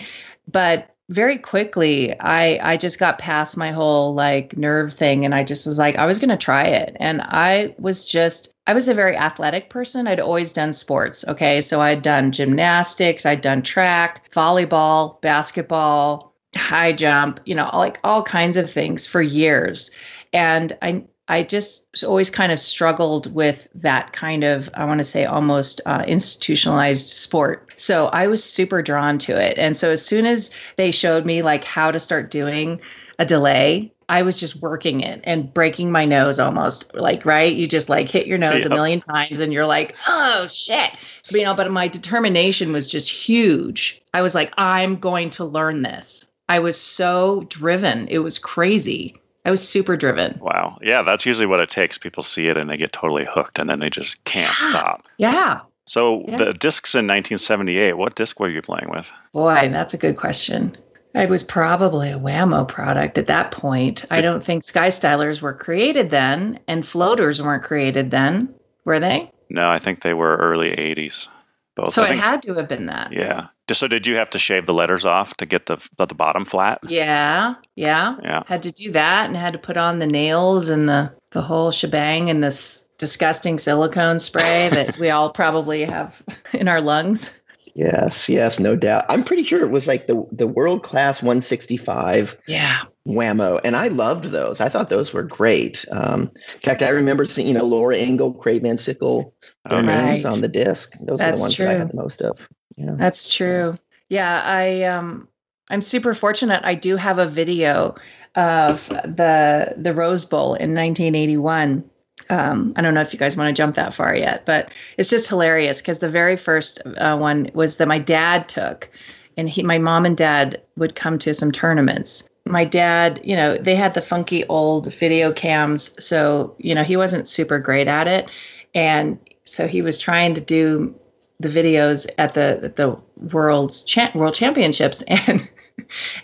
But 0.51 0.90
very 1.11 1.37
quickly 1.37 2.17
i 2.21 2.57
i 2.63 2.77
just 2.77 2.97
got 2.97 3.19
past 3.19 3.57
my 3.57 3.69
whole 3.69 4.13
like 4.13 4.55
nerve 4.55 4.93
thing 4.93 5.25
and 5.25 5.35
i 5.35 5.43
just 5.43 5.67
was 5.67 5.77
like 5.77 5.97
i 5.97 6.05
was 6.05 6.17
going 6.17 6.29
to 6.29 6.37
try 6.37 6.63
it. 6.63 6.95
And 7.01 7.21
i 7.23 7.75
was 7.77 8.05
just 8.05 8.53
i 8.65 8.73
was 8.73 8.87
a 8.87 8.93
very 8.93 9.17
athletic 9.17 9.69
person. 9.69 10.07
I'd 10.07 10.21
always 10.21 10.53
done 10.53 10.71
sports 10.71 11.25
okay? 11.27 11.59
So 11.59 11.81
i'd 11.81 12.01
done 12.01 12.31
gymnastics 12.31 13.25
i'd 13.25 13.41
done 13.41 13.61
track 13.61 14.31
volleyball 14.31 15.21
basketball 15.21 16.33
high 16.55 16.93
jump 16.93 17.39
you 17.45 17.55
know 17.55 17.69
like 17.73 17.99
all 18.05 18.23
kinds 18.23 18.55
of 18.55 18.71
things 18.71 19.05
for 19.05 19.21
years. 19.21 19.91
And 20.31 20.77
i 20.81 21.03
I 21.31 21.43
just 21.43 22.03
always 22.03 22.29
kind 22.29 22.51
of 22.51 22.59
struggled 22.59 23.33
with 23.33 23.65
that 23.73 24.11
kind 24.11 24.43
of, 24.43 24.69
I 24.73 24.83
want 24.83 24.97
to 24.97 25.05
say, 25.05 25.23
almost 25.23 25.79
uh, 25.85 26.03
institutionalized 26.05 27.09
sport. 27.09 27.71
So 27.77 28.07
I 28.07 28.27
was 28.27 28.43
super 28.43 28.81
drawn 28.81 29.17
to 29.19 29.41
it. 29.41 29.57
And 29.57 29.77
so 29.77 29.91
as 29.91 30.05
soon 30.05 30.25
as 30.25 30.51
they 30.75 30.91
showed 30.91 31.25
me 31.25 31.41
like 31.41 31.63
how 31.63 31.89
to 31.89 31.99
start 31.99 32.31
doing 32.31 32.81
a 33.17 33.25
delay, 33.25 33.93
I 34.09 34.23
was 34.23 34.41
just 34.41 34.57
working 34.57 34.99
it 34.99 35.21
and 35.23 35.53
breaking 35.53 35.89
my 35.89 36.03
nose 36.03 36.37
almost 36.37 36.93
like, 36.95 37.25
right? 37.25 37.55
You 37.55 37.65
just 37.65 37.87
like 37.87 38.09
hit 38.09 38.27
your 38.27 38.37
nose 38.37 38.65
a 38.65 38.69
million 38.69 38.99
times 38.99 39.39
and 39.39 39.53
you're 39.53 39.65
like, 39.65 39.95
oh 40.09 40.47
shit. 40.47 40.91
You 41.29 41.43
know, 41.43 41.55
but 41.55 41.71
my 41.71 41.87
determination 41.87 42.73
was 42.73 42.91
just 42.91 43.09
huge. 43.09 44.01
I 44.13 44.21
was 44.21 44.35
like, 44.35 44.53
I'm 44.57 44.97
going 44.97 45.29
to 45.29 45.45
learn 45.45 45.83
this. 45.83 46.29
I 46.49 46.59
was 46.59 46.77
so 46.77 47.45
driven. 47.47 48.09
It 48.09 48.19
was 48.19 48.37
crazy. 48.37 49.15
I 49.45 49.51
was 49.51 49.67
super 49.67 49.97
driven. 49.97 50.37
Wow. 50.39 50.77
Yeah, 50.81 51.01
that's 51.01 51.25
usually 51.25 51.47
what 51.47 51.59
it 51.59 51.69
takes. 51.69 51.97
People 51.97 52.23
see 52.23 52.47
it 52.47 52.57
and 52.57 52.69
they 52.69 52.77
get 52.77 52.93
totally 52.93 53.25
hooked 53.25 53.57
and 53.57 53.69
then 53.69 53.79
they 53.79 53.89
just 53.89 54.23
can't 54.23 54.53
stop. 54.53 55.07
Yeah. 55.17 55.61
So 55.85 56.23
yeah. 56.27 56.37
the 56.37 56.53
discs 56.53 56.93
in 56.93 57.07
1978, 57.07 57.97
what 57.97 58.15
disc 58.15 58.39
were 58.39 58.49
you 58.49 58.61
playing 58.61 58.89
with? 58.89 59.11
Boy, 59.33 59.69
that's 59.71 59.93
a 59.93 59.97
good 59.97 60.15
question. 60.15 60.73
I 61.15 61.25
was 61.25 61.43
probably 61.43 62.09
a 62.11 62.17
Wham-O 62.17 62.65
product 62.65 63.17
at 63.17 63.27
that 63.27 63.51
point. 63.51 64.05
I 64.11 64.21
don't 64.21 64.43
think 64.43 64.63
Sky 64.63 64.87
Stylers 64.87 65.41
were 65.41 65.53
created 65.53 66.09
then 66.09 66.59
and 66.67 66.85
floaters 66.85 67.41
weren't 67.41 67.63
created 67.63 68.11
then, 68.11 68.53
were 68.85 68.99
they? 68.99 69.29
No, 69.49 69.69
I 69.69 69.79
think 69.79 70.01
they 70.01 70.13
were 70.13 70.37
early 70.37 70.69
80s. 70.71 71.27
Both. 71.75 71.93
So 71.93 72.03
it 72.03 72.15
had 72.15 72.41
to 72.43 72.53
have 72.53 72.67
been 72.67 72.85
that. 72.85 73.11
Yeah. 73.11 73.47
So 73.73 73.87
did 73.87 74.07
you 74.07 74.15
have 74.15 74.29
to 74.31 74.39
shave 74.39 74.65
the 74.65 74.73
letters 74.73 75.05
off 75.05 75.35
to 75.37 75.45
get 75.45 75.65
the 75.65 75.77
the 75.97 76.15
bottom 76.15 76.45
flat? 76.45 76.79
Yeah, 76.87 77.55
yeah, 77.75 78.17
yeah. 78.23 78.43
Had 78.45 78.63
to 78.63 78.71
do 78.71 78.91
that 78.91 79.27
and 79.27 79.35
had 79.35 79.53
to 79.53 79.59
put 79.59 79.77
on 79.77 79.99
the 79.99 80.07
nails 80.07 80.69
and 80.69 80.87
the 80.87 81.11
the 81.31 81.41
whole 81.41 81.71
shebang 81.71 82.29
and 82.29 82.43
this 82.43 82.83
disgusting 82.97 83.57
silicone 83.57 84.19
spray 84.19 84.69
that 84.69 84.97
we 84.99 85.09
all 85.09 85.29
probably 85.33 85.83
have 85.85 86.21
in 86.53 86.67
our 86.67 86.81
lungs. 86.81 87.31
Yes, 87.73 88.27
yes, 88.27 88.59
no 88.59 88.75
doubt. 88.75 89.05
I'm 89.09 89.23
pretty 89.23 89.43
sure 89.43 89.61
it 89.61 89.71
was 89.71 89.87
like 89.87 90.07
the 90.07 90.25
the 90.31 90.47
world 90.47 90.83
class 90.83 91.21
165. 91.21 92.37
Yeah. 92.47 92.81
Wham-O, 93.05 93.59
and 93.63 93.75
I 93.75 93.87
loved 93.87 94.25
those. 94.25 94.61
I 94.61 94.69
thought 94.69 94.89
those 94.89 95.11
were 95.11 95.23
great. 95.23 95.85
Um, 95.91 96.31
in 96.53 96.61
fact, 96.61 96.83
I 96.83 96.89
remember 96.89 97.25
seeing 97.25 97.47
you 97.47 97.53
know 97.53 97.65
Laura 97.65 97.97
Engel, 97.97 98.33
Craig 98.33 98.61
Van 98.61 98.77
Sickle, 98.77 99.33
their 99.69 99.81
names 99.81 100.25
on 100.25 100.41
the 100.41 100.47
disc. 100.47 100.93
Those 101.01 101.19
That's 101.19 101.33
are 101.33 101.37
the 101.37 101.41
ones 101.41 101.53
true. 101.55 101.65
that 101.65 101.75
I 101.75 101.79
had 101.79 101.89
the 101.89 101.95
most 101.95 102.21
of. 102.21 102.47
Yeah. 102.75 102.95
That's 102.97 103.33
true. 103.33 103.75
Yeah, 104.09 104.41
I 104.43 104.83
um 104.83 105.27
I'm 105.69 105.81
super 105.81 106.13
fortunate. 106.13 106.61
I 106.63 106.75
do 106.75 106.95
have 106.95 107.17
a 107.17 107.25
video 107.25 107.95
of 108.35 108.87
the 108.89 109.73
the 109.77 109.93
Rose 109.93 110.25
Bowl 110.25 110.53
in 110.55 110.75
1981. 110.75 111.83
Um, 112.29 112.73
I 112.75 112.81
don't 112.81 112.93
know 112.93 113.01
if 113.01 113.13
you 113.13 113.19
guys 113.19 113.35
want 113.35 113.47
to 113.47 113.59
jump 113.59 113.75
that 113.75 113.93
far 113.93 114.15
yet, 114.15 114.45
but 114.45 114.69
it's 114.97 115.09
just 115.09 115.27
hilarious 115.27 115.81
because 115.81 115.99
the 115.99 116.09
very 116.09 116.37
first 116.37 116.81
uh, 116.97 117.17
one 117.17 117.49
was 117.55 117.77
that 117.77 117.87
my 117.87 117.97
dad 117.97 118.47
took, 118.47 118.89
and 119.37 119.49
he, 119.49 119.63
my 119.63 119.79
mom 119.79 120.05
and 120.05 120.15
dad 120.15 120.61
would 120.77 120.95
come 120.95 121.17
to 121.19 121.33
some 121.33 121.51
tournaments. 121.51 122.29
My 122.51 122.65
dad, 122.65 123.21
you 123.23 123.35
know, 123.35 123.57
they 123.57 123.75
had 123.75 123.93
the 123.93 124.01
funky 124.01 124.45
old 124.47 124.93
video 124.93 125.31
cams, 125.31 125.95
so 126.03 126.53
you 126.57 126.75
know 126.75 126.83
he 126.83 126.97
wasn't 126.97 127.27
super 127.27 127.59
great 127.59 127.87
at 127.87 128.07
it, 128.07 128.29
and 128.75 129.17
so 129.45 129.67
he 129.67 129.81
was 129.81 129.97
trying 129.97 130.35
to 130.35 130.41
do 130.41 130.93
the 131.39 131.47
videos 131.47 132.07
at 132.17 132.33
the 132.33 132.73
the 132.75 132.95
world's 133.33 133.83
cha- 133.83 134.11
world 134.13 134.35
championships. 134.35 135.01
And 135.27 135.49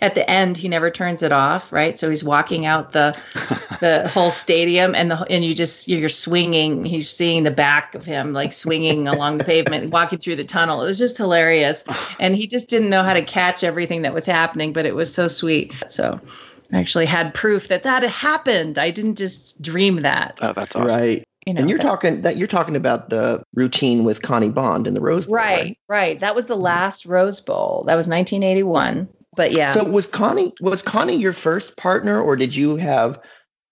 at 0.00 0.14
the 0.14 0.28
end 0.30 0.56
he 0.56 0.68
never 0.68 0.90
turns 0.90 1.22
it 1.22 1.32
off 1.32 1.72
right? 1.72 1.98
So 1.98 2.08
he's 2.10 2.24
walking 2.24 2.66
out 2.66 2.92
the 2.92 3.16
the 3.80 4.08
whole 4.12 4.30
stadium 4.30 4.94
and 4.94 5.10
the 5.10 5.18
and 5.30 5.44
you 5.44 5.54
just 5.54 5.88
you're 5.88 6.08
swinging 6.08 6.84
he's 6.84 7.08
seeing 7.10 7.44
the 7.44 7.50
back 7.50 7.94
of 7.94 8.04
him 8.04 8.32
like 8.32 8.52
swinging 8.52 9.08
along 9.08 9.38
the 9.38 9.44
pavement 9.44 9.90
walking 9.92 10.18
through 10.18 10.36
the 10.36 10.44
tunnel. 10.44 10.82
It 10.82 10.86
was 10.86 10.98
just 10.98 11.16
hilarious. 11.18 11.84
And 12.18 12.34
he 12.34 12.46
just 12.46 12.68
didn't 12.68 12.90
know 12.90 13.02
how 13.02 13.14
to 13.14 13.22
catch 13.22 13.64
everything 13.64 14.02
that 14.02 14.14
was 14.14 14.26
happening 14.26 14.72
but 14.72 14.86
it 14.86 14.94
was 14.94 15.12
so 15.12 15.28
sweet. 15.28 15.72
So 15.88 16.20
I 16.72 16.78
actually 16.80 17.06
had 17.06 17.32
proof 17.34 17.68
that 17.68 17.82
that 17.84 18.02
happened. 18.02 18.78
I 18.78 18.90
didn't 18.90 19.16
just 19.16 19.60
dream 19.62 20.02
that. 20.02 20.38
Oh, 20.42 20.52
that's 20.52 20.76
awesome. 20.76 20.98
Right. 20.98 21.24
you 21.46 21.54
know 21.54 21.60
and 21.60 21.70
you're 21.70 21.78
that- 21.78 21.84
talking 21.84 22.22
that 22.22 22.36
you're 22.36 22.48
talking 22.48 22.76
about 22.76 23.08
the 23.10 23.42
routine 23.54 24.04
with 24.04 24.22
Connie 24.22 24.50
Bond 24.50 24.86
in 24.86 24.94
the 24.94 25.00
Rose 25.00 25.26
Bowl, 25.26 25.36
right 25.36 25.78
right? 25.88 26.20
that 26.20 26.34
was 26.34 26.46
the 26.46 26.56
last 26.56 27.06
rose 27.06 27.40
bowl. 27.40 27.84
That 27.86 27.94
was 27.96 28.06
1981 28.08 29.08
but 29.38 29.52
yeah 29.52 29.70
So 29.70 29.84
was 29.84 30.06
Connie 30.06 30.52
was 30.60 30.82
Connie 30.82 31.16
your 31.16 31.32
first 31.32 31.78
partner, 31.78 32.20
or 32.20 32.36
did 32.36 32.54
you 32.54 32.76
have 32.76 33.18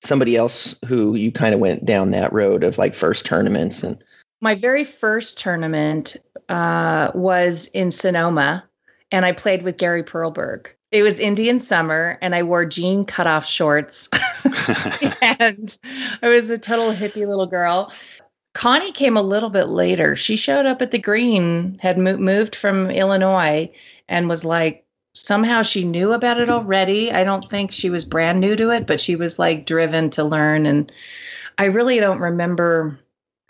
somebody 0.03 0.37
else 0.37 0.75
who 0.87 1.17
you 1.17 1.33
kind 1.33 1.53
of 1.53 1.61
went 1.61 1.85
down 1.85 2.13
that 2.13 2.33
road 2.33 2.63
of 2.63 2.79
like 2.79 2.95
first 2.95 3.27
tournaments 3.27 3.83
and 3.83 4.03
my 4.41 4.55
very 4.55 4.85
first 4.85 5.39
tournament 5.39 6.17
uh, 6.49 7.11
was 7.15 7.69
in 7.69 7.91
Sonoma, 7.91 8.65
and 9.11 9.25
I 9.25 9.33
played 9.33 9.63
with 9.63 9.79
Gary 9.79 10.05
Perlberg. 10.05 10.69
It 10.93 11.03
was 11.03 11.19
Indian 11.19 11.59
summer, 11.59 12.19
and 12.23 12.35
I 12.35 12.43
wore 12.43 12.65
jean 12.65 13.05
cutoff 13.05 13.47
shorts, 13.47 14.09
and 15.41 15.79
I 16.23 16.29
was 16.29 16.51
a 16.51 16.59
total 16.59 16.93
hippie 16.93 17.27
little 17.27 17.47
girl. 17.47 17.93
Connie 18.55 18.93
came 18.93 19.17
a 19.17 19.23
little 19.23 19.51
bit 19.51 19.69
later. 19.69 20.17
She 20.17 20.37
showed 20.37 20.65
up 20.65 20.81
at 20.81 20.91
the 20.91 20.99
green, 20.99 21.79
had 21.83 21.99
mo- 21.99 22.17
moved 22.17 22.55
from 22.55 22.91
Illinois, 22.91 23.71
and 24.09 24.29
was 24.29 24.45
like, 24.45 24.86
somehow 25.17 25.63
she 25.63 25.85
knew 25.85 26.13
about 26.13 26.41
it 26.41 26.51
already. 26.51 27.11
I 27.11 27.25
don't 27.25 27.49
think 27.49 27.73
she 27.73 27.89
was 27.89 28.05
brand 28.05 28.39
new 28.39 28.55
to 28.57 28.71
it, 28.71 28.87
but 28.87 29.01
she 29.01 29.17
was 29.17 29.39
like 29.39 29.67
driven 29.67 30.11
to 30.11 30.23
learn. 30.23 30.67
And 30.67 30.93
I 31.59 31.65
really 31.65 31.99
don't 31.99 32.21
remember 32.21 32.99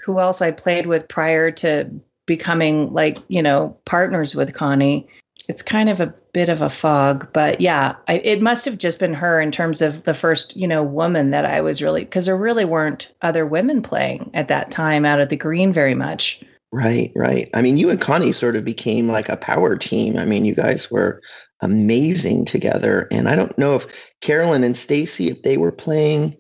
who 0.00 0.20
else 0.20 0.40
I 0.40 0.52
played 0.52 0.87
with 0.87 1.08
prior 1.08 1.50
to 1.50 1.90
becoming 2.25 2.92
like, 2.92 3.18
you 3.28 3.42
know, 3.42 3.76
partners 3.85 4.35
with 4.35 4.54
Connie. 4.54 5.08
It's 5.49 5.62
kind 5.62 5.88
of 5.88 6.00
a 6.00 6.14
bit 6.32 6.49
of 6.49 6.62
a 6.62 6.70
fog, 6.70 7.28
but 7.32 7.61
yeah, 7.61 7.94
I, 8.08 8.18
it 8.18 8.40
must 8.40 8.64
have 8.64 8.78
just 8.78 8.99
been 8.99 9.14
her 9.14 9.40
in 9.40 9.50
terms 9.50 9.82
of 9.82 10.04
the 10.04 10.14
first, 10.14 10.56
you 10.56 10.66
know, 10.66 10.82
woman 10.82 11.30
that 11.30 11.44
I 11.44 11.61
was 11.61 11.82
really, 11.82 12.04
because 12.04 12.26
there 12.26 12.37
really 12.37 12.64
weren't 12.64 13.12
other 13.23 13.46
women 13.46 13.82
playing 13.82 14.30
at 14.35 14.49
that 14.49 14.70
time 14.70 15.04
out 15.04 15.20
of 15.20 15.28
the 15.28 15.37
green 15.37 15.73
very 15.73 15.94
much. 15.94 16.42
Right, 16.73 17.12
right. 17.16 17.49
I 17.54 17.62
mean, 17.62 17.76
you 17.76 17.90
and 17.90 18.00
Connie 18.00 18.32
sort 18.32 18.56
of 18.56 18.64
became 18.64 19.08
like 19.08 19.28
a 19.28 19.37
power 19.37 19.76
team. 19.76 20.16
I 20.18 20.25
mean, 20.25 20.44
you 20.44 20.54
guys 20.54 20.90
were 20.90 21.20
amazing 21.62 22.44
together, 22.44 23.08
and 23.11 23.28
I 23.28 23.37
don't 23.37 23.56
know 23.58 23.76
if 23.76 23.87
Carolyn 24.20 24.64
and 24.64 24.76
Stacy 24.76 25.28
if 25.28 25.42
they 25.42 25.56
were 25.56 25.73
playing 25.73 26.37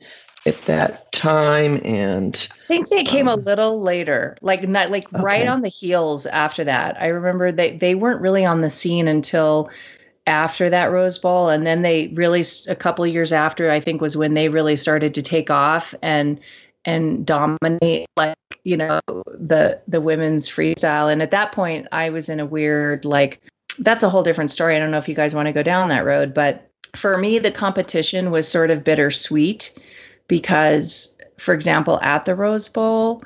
at 0.46 0.60
that 0.66 1.10
time, 1.12 1.80
and 1.84 2.48
I 2.64 2.66
think 2.68 2.88
they 2.88 3.02
came 3.02 3.26
a 3.26 3.34
Um, 3.34 3.44
little 3.44 3.80
later, 3.80 4.36
like 4.42 4.68
not 4.68 4.90
like 4.90 5.10
right 5.12 5.46
on 5.46 5.62
the 5.62 5.68
heels 5.68 6.26
after 6.26 6.64
that. 6.64 7.00
I 7.00 7.08
remember 7.08 7.50
they 7.50 7.76
they 7.76 7.94
weren't 7.94 8.20
really 8.20 8.44
on 8.44 8.60
the 8.60 8.70
scene 8.70 9.08
until 9.08 9.70
after 10.26 10.68
that 10.70 10.90
Rose 10.90 11.18
Bowl, 11.18 11.48
and 11.48 11.66
then 11.66 11.82
they 11.82 12.08
really 12.08 12.44
a 12.68 12.76
couple 12.76 13.04
of 13.04 13.12
years 13.12 13.32
after 13.32 13.70
I 13.70 13.80
think 13.80 14.00
was 14.00 14.16
when 14.16 14.34
they 14.34 14.48
really 14.48 14.76
started 14.76 15.14
to 15.14 15.22
take 15.22 15.50
off 15.50 15.94
and 16.02 16.40
and 16.84 17.26
dominate 17.26 18.06
like 18.16 18.36
you 18.66 18.76
know 18.76 19.00
the 19.06 19.80
the 19.86 20.00
women's 20.00 20.50
freestyle. 20.50 21.10
And 21.10 21.22
at 21.22 21.30
that 21.30 21.52
point, 21.52 21.86
I 21.92 22.10
was 22.10 22.28
in 22.28 22.40
a 22.40 22.46
weird 22.46 23.04
like 23.04 23.40
that's 23.78 24.02
a 24.02 24.10
whole 24.10 24.24
different 24.24 24.50
story. 24.50 24.74
I 24.74 24.80
don't 24.80 24.90
know 24.90 24.98
if 24.98 25.08
you 25.08 25.14
guys 25.14 25.36
want 25.36 25.46
to 25.46 25.52
go 25.52 25.62
down 25.62 25.88
that 25.88 26.04
road, 26.04 26.34
but 26.34 26.68
for 26.96 27.16
me, 27.16 27.38
the 27.38 27.52
competition 27.52 28.32
was 28.32 28.48
sort 28.48 28.70
of 28.70 28.82
bittersweet 28.82 29.78
because, 30.26 31.16
for 31.38 31.54
example, 31.54 32.00
at 32.02 32.24
the 32.24 32.34
Rose 32.34 32.68
Bowl, 32.68 33.22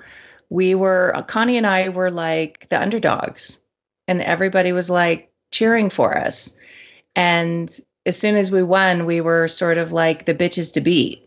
we 0.50 0.74
were, 0.74 1.12
uh, 1.16 1.22
Connie 1.22 1.56
and 1.56 1.66
I 1.66 1.88
were 1.88 2.10
like 2.10 2.68
the 2.68 2.80
underdogs, 2.80 3.60
and 4.08 4.20
everybody 4.22 4.72
was 4.72 4.90
like 4.90 5.30
cheering 5.52 5.88
for 5.88 6.18
us. 6.18 6.54
And 7.16 7.80
as 8.04 8.18
soon 8.18 8.36
as 8.36 8.50
we 8.50 8.62
won, 8.62 9.06
we 9.06 9.20
were 9.20 9.48
sort 9.48 9.78
of 9.78 9.92
like 9.92 10.26
the 10.26 10.34
bitches 10.34 10.72
to 10.74 10.80
beat. 10.80 11.26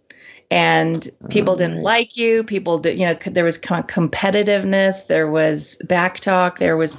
And 0.51 1.09
people 1.29 1.55
didn't 1.55 1.79
mm. 1.79 1.83
like 1.83 2.15
you. 2.15 2.43
People 2.43 2.77
did, 2.77 2.99
you 2.99 3.05
know, 3.05 3.17
there 3.25 3.43
was 3.43 3.57
competitiveness, 3.57 5.07
there 5.07 5.29
was 5.29 5.77
back 5.85 6.19
talk, 6.19 6.59
there 6.59 6.77
was 6.77 6.97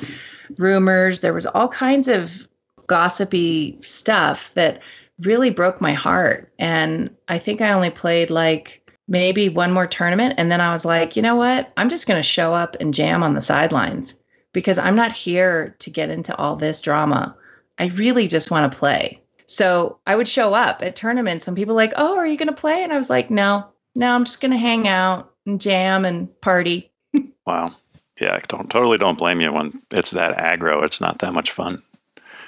rumors, 0.59 1.21
there 1.21 1.35
was 1.35 1.47
all 1.47 1.69
kinds 1.69 2.09
of 2.09 2.49
gossipy 2.87 3.79
stuff 3.83 4.53
that 4.55 4.83
really 5.21 5.51
broke 5.51 5.81
my 5.81 5.93
heart. 5.93 6.53
And 6.59 7.15
I 7.29 7.39
think 7.39 7.61
I 7.61 7.73
only 7.73 7.91
played 7.91 8.31
like 8.31 8.83
maybe 9.07 9.49
one 9.49 9.73
more 9.73 9.87
tournament. 9.87 10.35
And 10.37 10.51
then 10.51 10.61
I 10.61 10.73
was 10.73 10.85
like, 10.85 11.17
you 11.17 11.23
know 11.23 11.37
what? 11.37 11.73
I'm 11.77 11.89
just 11.89 12.07
going 12.07 12.19
to 12.19 12.29
show 12.29 12.55
up 12.55 12.77
and 12.81 12.95
jam 12.95 13.23
on 13.23 13.35
the 13.35 13.43
sidelines 13.43 14.19
because 14.53 14.79
I'm 14.79 14.97
not 14.97 15.13
here 15.13 15.77
to 15.81 15.91
get 15.91 16.11
into 16.11 16.35
all 16.37 16.57
this 16.57 16.81
drama. 16.81 17.37
I 17.79 17.87
really 17.89 18.29
just 18.29 18.51
want 18.51 18.71
to 18.71 18.79
play. 18.79 19.21
So 19.47 19.99
I 20.07 20.17
would 20.17 20.29
show 20.29 20.55
up 20.55 20.83
at 20.83 20.97
tournaments 20.97 21.47
and 21.47 21.57
people 21.57 21.75
were 21.75 21.83
like, 21.83 21.93
oh, 21.97 22.17
are 22.17 22.27
you 22.27 22.37
going 22.37 22.49
to 22.49 22.55
play? 22.55 22.83
And 22.83 22.93
I 22.93 22.97
was 22.97 23.11
like, 23.11 23.31
no, 23.31 23.67
no, 23.95 24.11
I'm 24.11 24.25
just 24.25 24.41
going 24.41 24.53
to 24.53 24.57
hang 24.57 24.89
out 24.89 25.33
and 25.47 25.61
jam 25.61 26.05
and 26.05 26.29
party. 26.41 26.91
Wow. 27.47 27.75
Yeah, 28.19 28.37
I 28.37 28.41
don't 28.49 28.71
totally 28.71 28.97
don't 28.97 29.19
blame 29.19 29.43
you 29.43 29.53
when 29.53 29.83
it's 29.91 30.13
that 30.13 30.39
aggro. 30.39 30.83
It's 30.83 30.99
not 30.99 31.19
that 31.19 31.35
much 31.35 31.51
fun. 31.51 31.83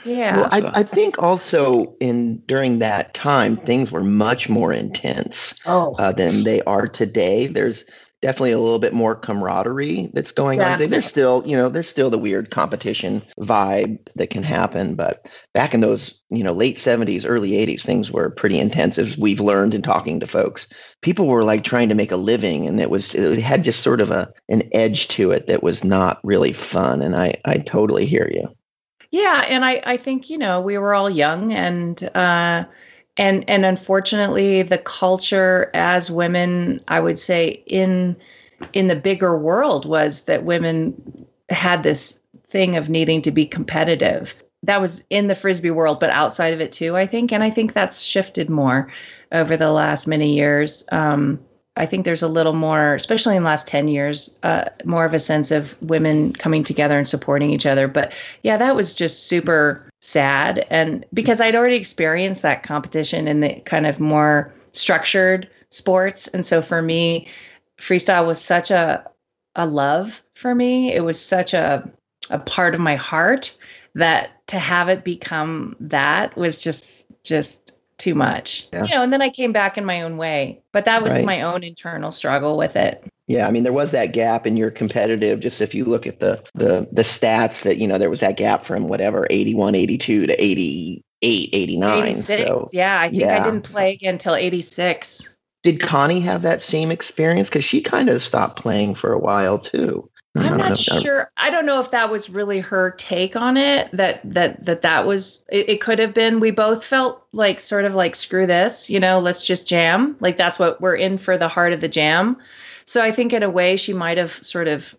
Yeah. 0.06 0.36
Well, 0.36 0.48
I, 0.52 0.80
I 0.80 0.82
think 0.84 1.18
also 1.18 1.94
in 2.00 2.38
during 2.46 2.78
that 2.78 3.12
time 3.12 3.56
things 3.58 3.92
were 3.92 4.04
much 4.04 4.48
more 4.48 4.72
intense 4.72 5.60
oh, 5.66 5.94
uh, 5.98 6.12
than 6.12 6.44
they 6.44 6.62
are 6.62 6.86
today. 6.86 7.46
There's 7.46 7.84
definitely 8.22 8.52
a 8.52 8.58
little 8.58 8.78
bit 8.78 8.94
more 8.94 9.14
camaraderie 9.14 10.10
that's 10.12 10.32
going 10.32 10.60
on. 10.60 10.78
today. 10.78 10.90
There's 10.90 11.06
still, 11.06 11.42
you 11.46 11.56
know, 11.56 11.68
there's 11.68 11.88
still 11.88 12.10
the 12.10 12.18
weird 12.18 12.50
competition 12.50 13.22
vibe 13.38 13.98
that 14.16 14.30
can 14.30 14.42
happen, 14.42 14.94
but 14.94 15.28
back 15.52 15.74
in 15.74 15.80
those, 15.80 16.20
you 16.30 16.42
know, 16.42 16.52
late 16.52 16.76
70s, 16.76 17.24
early 17.28 17.50
80s, 17.50 17.82
things 17.82 18.10
were 18.10 18.30
pretty 18.30 18.58
intense 18.58 18.98
as 18.98 19.18
we've 19.18 19.40
learned 19.40 19.74
in 19.74 19.82
talking 19.82 20.18
to 20.20 20.26
folks. 20.26 20.68
People 21.02 21.26
were 21.26 21.44
like 21.44 21.62
trying 21.62 21.88
to 21.88 21.94
make 21.94 22.10
a 22.10 22.16
living 22.16 22.66
and 22.66 22.80
it 22.80 22.90
was 22.90 23.14
it 23.14 23.38
had 23.38 23.64
just 23.64 23.82
sort 23.82 24.00
of 24.00 24.10
a 24.10 24.32
an 24.48 24.62
edge 24.72 25.08
to 25.08 25.30
it 25.30 25.46
that 25.46 25.62
was 25.62 25.84
not 25.84 26.18
really 26.24 26.52
fun 26.52 27.02
and 27.02 27.16
I 27.16 27.34
I 27.44 27.58
totally 27.58 28.06
hear 28.06 28.30
you. 28.32 28.48
Yeah, 29.10 29.44
and 29.48 29.64
I 29.64 29.82
I 29.84 29.96
think 29.96 30.30
you 30.30 30.38
know 30.38 30.60
we 30.60 30.78
were 30.78 30.94
all 30.94 31.08
young 31.08 31.52
and 31.52 32.02
uh, 32.14 32.64
and 33.16 33.48
and 33.48 33.64
unfortunately 33.64 34.62
the 34.62 34.78
culture 34.78 35.70
as 35.74 36.10
women 36.10 36.80
I 36.88 37.00
would 37.00 37.18
say 37.18 37.62
in 37.66 38.16
in 38.72 38.86
the 38.86 38.96
bigger 38.96 39.38
world 39.38 39.86
was 39.86 40.22
that 40.22 40.44
women 40.44 41.26
had 41.48 41.82
this 41.82 42.18
thing 42.48 42.76
of 42.76 42.88
needing 42.88 43.22
to 43.22 43.30
be 43.30 43.46
competitive. 43.46 44.34
That 44.62 44.80
was 44.80 45.04
in 45.10 45.28
the 45.28 45.34
frisbee 45.34 45.70
world, 45.70 46.00
but 46.00 46.10
outside 46.10 46.54
of 46.54 46.60
it 46.60 46.72
too, 46.72 46.96
I 46.96 47.06
think, 47.06 47.32
and 47.32 47.42
I 47.44 47.50
think 47.50 47.72
that's 47.72 48.02
shifted 48.02 48.48
more 48.48 48.90
over 49.32 49.56
the 49.56 49.70
last 49.70 50.06
many 50.06 50.34
years. 50.34 50.84
Um, 50.90 51.38
I 51.76 51.84
think 51.84 52.04
there's 52.04 52.22
a 52.22 52.28
little 52.28 52.54
more, 52.54 52.94
especially 52.94 53.36
in 53.36 53.42
the 53.42 53.48
last 53.48 53.68
10 53.68 53.88
years, 53.88 54.38
uh, 54.42 54.64
more 54.84 55.04
of 55.04 55.12
a 55.12 55.18
sense 55.18 55.50
of 55.50 55.80
women 55.82 56.32
coming 56.32 56.64
together 56.64 56.96
and 56.96 57.06
supporting 57.06 57.50
each 57.50 57.66
other. 57.66 57.86
But 57.86 58.14
yeah, 58.42 58.56
that 58.56 58.74
was 58.74 58.94
just 58.94 59.24
super 59.28 59.85
sad. 60.00 60.66
And 60.70 61.04
because 61.12 61.40
I'd 61.40 61.54
already 61.54 61.76
experienced 61.76 62.42
that 62.42 62.62
competition 62.62 63.26
in 63.26 63.40
the 63.40 63.60
kind 63.60 63.86
of 63.86 64.00
more 64.00 64.52
structured 64.72 65.48
sports. 65.70 66.28
And 66.28 66.44
so 66.44 66.62
for 66.62 66.82
me, 66.82 67.28
freestyle 67.78 68.26
was 68.26 68.40
such 68.40 68.70
a, 68.70 69.08
a 69.54 69.66
love 69.66 70.22
for 70.34 70.54
me. 70.54 70.92
It 70.92 71.04
was 71.04 71.20
such 71.20 71.54
a, 71.54 71.90
a 72.30 72.38
part 72.38 72.74
of 72.74 72.80
my 72.80 72.96
heart 72.96 73.56
that 73.94 74.46
to 74.48 74.58
have 74.58 74.88
it 74.88 75.02
become 75.02 75.74
that 75.80 76.36
was 76.36 76.60
just, 76.60 77.06
just 77.24 77.78
too 77.98 78.14
much. 78.14 78.68
Yeah. 78.72 78.84
You 78.84 78.94
know, 78.94 79.02
and 79.02 79.12
then 79.12 79.22
I 79.22 79.30
came 79.30 79.52
back 79.52 79.78
in 79.78 79.84
my 79.84 80.02
own 80.02 80.18
way. 80.18 80.60
But 80.72 80.84
that 80.84 81.02
was 81.02 81.14
Right. 81.14 81.24
my 81.24 81.42
own 81.42 81.64
internal 81.64 82.12
struggle 82.12 82.56
with 82.58 82.76
it. 82.76 83.02
Yeah, 83.28 83.48
I 83.48 83.50
mean 83.50 83.64
there 83.64 83.72
was 83.72 83.90
that 83.90 84.12
gap 84.12 84.46
in 84.46 84.56
your 84.56 84.70
competitive 84.70 85.40
just 85.40 85.60
if 85.60 85.74
you 85.74 85.84
look 85.84 86.06
at 86.06 86.20
the 86.20 86.42
the 86.54 86.88
the 86.92 87.02
stats 87.02 87.62
that 87.62 87.78
you 87.78 87.86
know 87.86 87.98
there 87.98 88.10
was 88.10 88.20
that 88.20 88.36
gap 88.36 88.64
from 88.64 88.88
whatever 88.88 89.26
81 89.30 89.74
82 89.74 90.26
to 90.26 90.44
88 90.44 91.48
89 91.52 92.02
86. 92.08 92.26
so 92.26 92.68
yeah, 92.72 93.00
I 93.00 93.10
think 93.10 93.24
I 93.24 93.42
didn't 93.42 93.62
play 93.62 93.94
again 93.94 94.14
until 94.14 94.36
86. 94.36 95.34
did 95.64 95.80
Connie 95.80 96.20
have 96.20 96.42
that 96.42 96.62
same 96.62 96.92
experience 96.92 97.50
cuz 97.50 97.64
she 97.64 97.80
kind 97.80 98.08
of 98.08 98.22
stopped 98.22 98.58
playing 98.58 98.94
for 98.94 99.12
a 99.12 99.18
while 99.18 99.58
too 99.58 100.08
I'm 100.38 100.58
not 100.58 100.68
know. 100.68 100.72
Uh, 100.72 101.00
sure. 101.00 101.30
I 101.36 101.50
don't 101.50 101.66
know 101.66 101.80
if 101.80 101.90
that 101.90 102.10
was 102.10 102.28
really 102.28 102.60
her 102.60 102.92
take 102.92 103.36
on 103.36 103.56
it. 103.56 103.88
That 103.92 104.20
that 104.24 104.64
that 104.64 104.82
that 104.82 105.06
was. 105.06 105.44
It, 105.50 105.68
it 105.68 105.80
could 105.80 105.98
have 105.98 106.12
been. 106.12 106.40
We 106.40 106.50
both 106.50 106.84
felt 106.84 107.26
like 107.32 107.60
sort 107.60 107.84
of 107.84 107.94
like 107.94 108.14
screw 108.14 108.46
this. 108.46 108.90
You 108.90 109.00
know, 109.00 109.18
let's 109.18 109.46
just 109.46 109.66
jam. 109.66 110.16
Like 110.20 110.36
that's 110.36 110.58
what 110.58 110.80
we're 110.80 110.96
in 110.96 111.18
for 111.18 111.38
the 111.38 111.48
heart 111.48 111.72
of 111.72 111.80
the 111.80 111.88
jam. 111.88 112.36
So 112.86 113.02
I 113.02 113.12
think 113.12 113.32
in 113.32 113.42
a 113.42 113.50
way 113.50 113.76
she 113.76 113.92
might 113.92 114.18
have 114.18 114.32
sort 114.44 114.68
of 114.68 114.94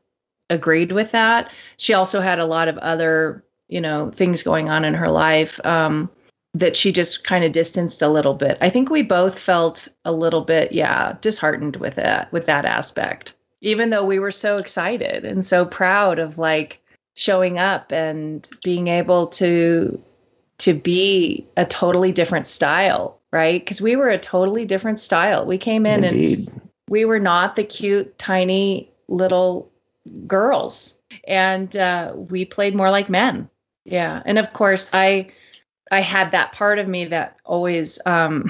agreed 0.49 0.91
with 0.91 1.11
that. 1.11 1.51
She 1.77 1.93
also 1.93 2.21
had 2.21 2.39
a 2.39 2.45
lot 2.45 2.67
of 2.67 2.77
other 2.79 3.43
you 3.67 3.81
know 3.81 4.11
things 4.11 4.43
going 4.43 4.69
on 4.69 4.85
in 4.85 4.93
her 4.93 5.09
life. 5.09 5.59
Um, 5.65 6.09
that 6.53 6.75
she 6.75 6.91
just 6.91 7.23
kind 7.23 7.43
of 7.43 7.51
distanced 7.51 8.01
a 8.01 8.07
little 8.07 8.33
bit. 8.33 8.57
I 8.61 8.69
think 8.69 8.89
we 8.89 9.03
both 9.03 9.37
felt 9.37 9.87
a 10.05 10.11
little 10.11 10.41
bit, 10.41 10.71
yeah, 10.71 11.15
disheartened 11.21 11.75
with 11.75 11.97
it, 11.97 12.27
with 12.31 12.45
that 12.45 12.65
aspect. 12.65 13.33
Even 13.61 13.89
though 13.89 14.05
we 14.05 14.19
were 14.19 14.31
so 14.31 14.57
excited 14.57 15.25
and 15.25 15.45
so 15.45 15.65
proud 15.65 16.19
of 16.19 16.37
like 16.37 16.79
showing 17.15 17.57
up 17.57 17.91
and 17.91 18.47
being 18.63 18.87
able 18.87 19.27
to 19.27 20.01
to 20.59 20.73
be 20.73 21.45
a 21.55 21.65
totally 21.65 22.11
different 22.11 22.47
style, 22.47 23.19
right? 23.31 23.61
Because 23.61 23.81
we 23.81 23.95
were 23.95 24.09
a 24.09 24.17
totally 24.17 24.65
different 24.65 24.99
style. 24.99 25.45
We 25.45 25.59
came 25.59 25.85
in 25.85 26.03
Indeed. 26.03 26.47
and 26.49 26.66
we 26.89 27.05
were 27.05 27.19
not 27.19 27.55
the 27.55 27.63
cute, 27.63 28.17
tiny 28.17 28.91
little 29.07 29.71
girls, 30.25 30.99
and 31.27 31.75
uh, 31.75 32.13
we 32.15 32.45
played 32.45 32.75
more 32.75 32.91
like 32.91 33.09
men. 33.09 33.49
Yeah, 33.85 34.21
and 34.25 34.37
of 34.37 34.53
course, 34.53 34.89
I 34.93 35.31
I 35.91 36.01
had 36.01 36.31
that 36.31 36.51
part 36.51 36.79
of 36.79 36.87
me 36.87 37.05
that 37.05 37.37
always 37.45 37.99
um, 38.05 38.49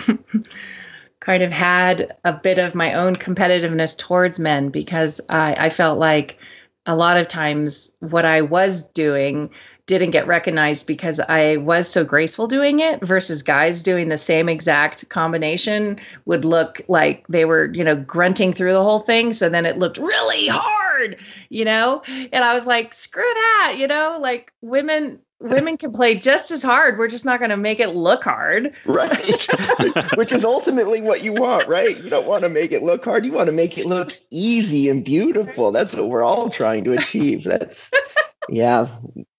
kind 1.20 1.44
of 1.44 1.52
had 1.52 2.16
a 2.24 2.34
bit 2.34 2.60
of 2.60 2.76
my 2.76 2.94
own 2.94 3.16
competitiveness 3.16 3.98
towards 3.98 4.40
men 4.40 4.70
because 4.70 5.22
I, 5.30 5.56
I 5.58 5.70
felt 5.70 6.00
like 6.00 6.38
a 6.86 6.96
lot 6.96 7.18
of 7.18 7.28
times 7.28 7.92
what 8.00 8.26
I 8.26 8.42
was 8.42 8.84
doing 8.84 9.50
didn't 9.88 10.12
get 10.12 10.28
recognized 10.28 10.86
because 10.86 11.20
I 11.22 11.58
was 11.58 11.90
so 11.90 12.04
graceful 12.04 12.46
doing 12.46 12.82
it 12.82 13.02
versus 13.02 13.42
guys 13.42 13.82
doing 13.82 14.10
the 14.10 14.18
same 14.18 14.50
exact 14.50 15.08
combination 15.10 15.98
would 16.26 16.46
look 16.46 16.82
like 16.90 17.26
they 17.28 17.46
were, 17.46 17.72
you 17.74 17.86
know, 17.86 17.96
grunting 17.96 18.52
through 18.54 18.74
the 18.74 18.84
whole 18.84 19.00
thing. 19.00 19.32
So 19.34 19.48
then 19.48 19.66
it 19.66 19.78
looked 19.78 19.98
really 19.98 20.48
hard, 20.48 21.18
you 21.50 21.64
know? 21.64 22.04
And 22.06 22.44
I 22.44 22.54
was 22.54 22.66
like, 22.66 22.94
screw 22.94 23.24
that, 23.24 23.76
you 23.78 23.88
know, 23.88 24.18
like 24.22 24.54
women 24.62 25.20
women 25.40 25.78
can 25.78 25.92
play 25.92 26.16
just 26.16 26.50
as 26.50 26.64
hard. 26.64 26.98
We're 26.98 27.08
just 27.08 27.24
not 27.24 27.40
going 27.40 27.52
to 27.52 27.58
make 27.58 27.80
it 27.80 27.90
look 27.90 28.24
hard. 28.24 28.74
Right. 28.86 29.48
Which 30.16 30.32
is 30.32 30.44
ultimately 30.44 31.00
what 31.00 31.24
you 31.24 31.32
want, 31.32 31.68
right? 31.68 31.96
You 31.96 32.10
don't 32.10 32.26
want 32.26 32.44
to 32.44 32.50
make 32.50 32.72
it 32.72 32.82
look 32.82 33.06
hard. 33.06 33.24
You 33.24 33.34
want 33.34 33.46
to 33.46 33.52
make 33.52 33.78
it 33.78 33.86
look 33.86 34.14
easy 34.32 34.90
and 34.90 35.06
beautiful. 35.06 35.72
That's 35.72 35.94
what 35.94 36.10
we're 36.10 36.24
all 36.24 36.50
trying 36.50 36.84
to 36.86 36.94
achieve. 36.94 37.44
That's 37.44 37.92
yeah, 38.50 38.88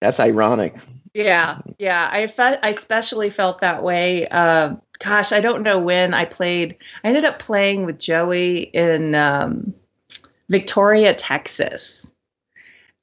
that's 0.00 0.20
ironic. 0.20 0.74
Yeah, 1.14 1.60
yeah. 1.78 2.08
I 2.12 2.26
felt 2.26 2.60
I 2.62 2.70
especially 2.70 3.30
felt 3.30 3.60
that 3.60 3.82
way. 3.82 4.28
Uh, 4.28 4.76
gosh, 4.98 5.32
I 5.32 5.40
don't 5.40 5.62
know 5.62 5.78
when 5.78 6.14
I 6.14 6.24
played. 6.24 6.76
I 7.02 7.08
ended 7.08 7.24
up 7.24 7.38
playing 7.38 7.86
with 7.86 7.98
Joey 7.98 8.62
in 8.74 9.14
um, 9.14 9.74
Victoria, 10.48 11.14
Texas. 11.14 12.12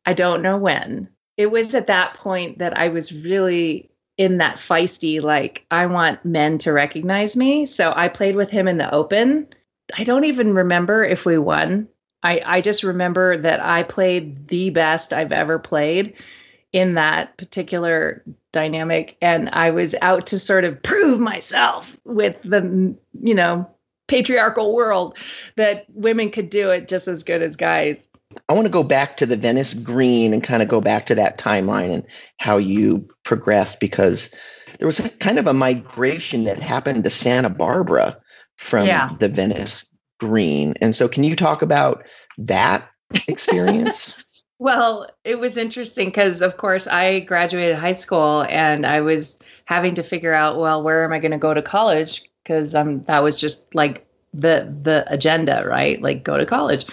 I 0.06 0.14
don't 0.14 0.42
know 0.42 0.58
when. 0.58 1.10
It 1.38 1.48
was 1.48 1.76
at 1.76 1.88
that 1.88 2.14
point 2.14 2.60
that 2.60 2.78
I 2.78 2.90
was 2.90 3.12
really 3.12 3.90
in 4.18 4.38
that 4.38 4.58
feisty, 4.58 5.22
like, 5.22 5.66
I 5.72 5.86
want 5.88 6.24
men 6.24 6.58
to 6.60 6.72
recognize 6.72 7.36
me. 7.36 7.66
So 7.66 7.92
I 7.96 8.08
played 8.08 8.36
with 8.36 8.50
him 8.50 8.68
in 8.68 8.78
the 8.78 8.94
open. 8.94 9.48
I 9.98 10.04
don't 10.04 10.24
even 10.24 10.54
remember 10.54 11.04
if 11.04 11.26
we 11.26 11.38
won. 11.38 11.88
I, 12.26 12.42
I 12.44 12.62
just 12.62 12.82
remember 12.82 13.38
that 13.38 13.60
I 13.60 13.84
played 13.84 14.48
the 14.48 14.72
best 14.72 15.14
I've 15.14 15.32
ever 15.32 15.60
played 15.60 16.16
in 16.74 16.96
that 16.96 17.38
particular 17.38 18.24
dynamic. 18.52 19.16
And 19.22 19.48
I 19.54 19.70
was 19.70 19.94
out 20.02 20.26
to 20.28 20.40
sort 20.40 20.64
of 20.64 20.82
prove 20.82 21.20
myself 21.20 21.96
with 22.04 22.36
the, 22.44 22.96
you 23.22 23.36
know, 23.36 23.70
patriarchal 24.08 24.74
world 24.74 25.18
that 25.56 25.86
women 25.90 26.32
could 26.32 26.50
do 26.50 26.72
it 26.72 26.88
just 26.88 27.08
as 27.08 27.24
good 27.24 27.44
as 27.44 27.56
guys. 27.56 28.08
I 28.50 28.54
want 28.54 28.66
to 28.66 28.74
go 28.74 28.84
back 28.84 29.18
to 29.18 29.28
the 29.28 29.38
Venice 29.38 29.76
Green 29.76 30.34
and 30.34 30.44
kind 30.44 30.64
of 30.64 30.68
go 30.68 30.82
back 30.82 31.06
to 31.06 31.16
that 31.16 31.38
timeline 31.38 31.94
and 31.94 32.04
how 32.38 32.58
you 32.58 33.08
progressed 33.24 33.80
because 33.80 34.34
there 34.80 34.88
was 34.88 35.00
a 35.00 35.10
kind 35.10 35.38
of 35.38 35.46
a 35.46 35.54
migration 35.54 36.44
that 36.46 36.60
happened 36.60 37.04
to 37.04 37.10
Santa 37.12 37.50
Barbara 37.50 38.18
from 38.58 38.88
yeah. 38.88 39.12
the 39.20 39.30
Venice 39.30 39.86
green. 40.20 40.74
And 40.82 40.96
so, 40.96 41.08
can 41.08 41.24
you 41.24 41.36
talk 41.36 41.62
about 41.62 42.04
that 42.38 42.90
experience? 43.28 44.18
well, 44.60 45.10
it 45.24 45.40
was 45.40 45.58
interesting 45.58 46.08
because, 46.08 46.42
of 46.42 46.58
course, 46.58 46.88
I 46.88 47.22
graduated 47.22 47.76
high 47.76 47.94
school 47.94 48.46
and 48.50 48.86
I 48.86 49.02
was 49.02 49.38
having 49.66 49.96
to 49.96 50.04
figure 50.04 50.34
out, 50.34 50.58
well, 50.58 50.82
where 50.82 51.04
am 51.04 51.14
I 51.14 51.20
going 51.20 51.32
to 51.32 51.38
go 51.38 51.54
to 51.54 51.62
college? 51.62 52.24
Because 52.44 52.76
um, 52.76 53.02
that 53.04 53.24
was 53.24 53.40
just 53.40 53.74
like 53.74 54.06
the 54.34 54.74
the 54.82 55.06
agenda, 55.08 55.64
right? 55.68 56.02
Like 56.02 56.24
go 56.24 56.38
to 56.38 56.46
college, 56.46 56.86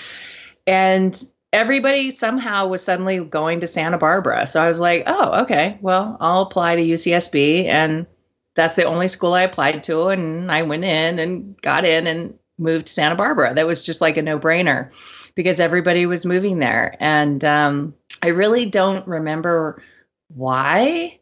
and 0.66 1.22
everybody 1.52 2.10
somehow 2.10 2.66
was 2.66 2.82
suddenly 2.82 3.20
going 3.20 3.60
to 3.60 3.66
Santa 3.66 3.98
Barbara. 3.98 4.46
So 4.46 4.62
I 4.62 4.68
was 4.68 4.80
like, 4.80 5.04
oh, 5.06 5.42
okay, 5.42 5.78
well, 5.82 6.16
I'll 6.20 6.42
apply 6.42 6.76
to 6.76 6.82
UCSB, 6.82 7.66
and 7.66 8.06
that's 8.54 8.74
the 8.74 8.84
only 8.84 9.08
school 9.08 9.34
I 9.34 9.42
applied 9.42 9.82
to, 9.84 10.08
and 10.08 10.50
I 10.50 10.62
went 10.62 10.84
in 10.84 11.18
and 11.18 11.60
got 11.60 11.84
in, 11.84 12.06
and 12.06 12.38
moved 12.58 12.86
to 12.86 12.92
Santa 12.92 13.14
Barbara. 13.14 13.54
That 13.54 13.66
was 13.66 13.84
just 13.84 14.00
like 14.00 14.16
a 14.16 14.22
no 14.22 14.38
brainer 14.38 14.92
because 15.34 15.60
everybody 15.60 16.06
was 16.06 16.26
moving 16.26 16.58
there. 16.58 16.96
And 17.00 17.44
um, 17.44 17.94
I 18.22 18.28
really 18.28 18.66
don't 18.66 19.06
remember 19.06 19.82
why. 20.28 21.18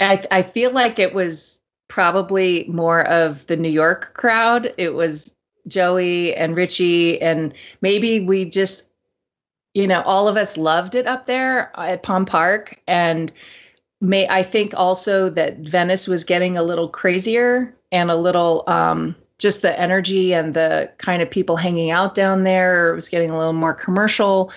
I, 0.00 0.24
I 0.30 0.42
feel 0.42 0.70
like 0.70 0.98
it 0.98 1.14
was 1.14 1.60
probably 1.88 2.66
more 2.68 3.06
of 3.06 3.46
the 3.46 3.56
New 3.56 3.70
York 3.70 4.14
crowd. 4.14 4.72
It 4.76 4.94
was 4.94 5.34
Joey 5.66 6.34
and 6.34 6.56
Richie, 6.56 7.20
and 7.20 7.52
maybe 7.82 8.20
we 8.20 8.44
just, 8.44 8.88
you 9.74 9.86
know, 9.86 10.02
all 10.02 10.28
of 10.28 10.36
us 10.36 10.56
loved 10.56 10.94
it 10.94 11.06
up 11.06 11.26
there 11.26 11.72
at 11.78 12.02
Palm 12.02 12.24
Park. 12.24 12.80
And 12.86 13.32
may 14.00 14.28
I 14.28 14.42
think 14.42 14.72
also 14.76 15.28
that 15.30 15.58
Venice 15.58 16.06
was 16.06 16.24
getting 16.24 16.56
a 16.56 16.62
little 16.62 16.88
crazier 16.88 17.74
and 17.90 18.10
a 18.10 18.16
little 18.16 18.64
um, 18.66 19.16
just 19.38 19.62
the 19.62 19.78
energy 19.78 20.34
and 20.34 20.54
the 20.54 20.90
kind 20.98 21.22
of 21.22 21.30
people 21.30 21.56
hanging 21.56 21.90
out 21.90 22.14
down 22.14 22.42
there. 22.44 22.92
It 22.92 22.94
was 22.94 23.08
getting 23.08 23.30
a 23.30 23.38
little 23.38 23.52
more 23.52 23.74
commercial. 23.74 24.52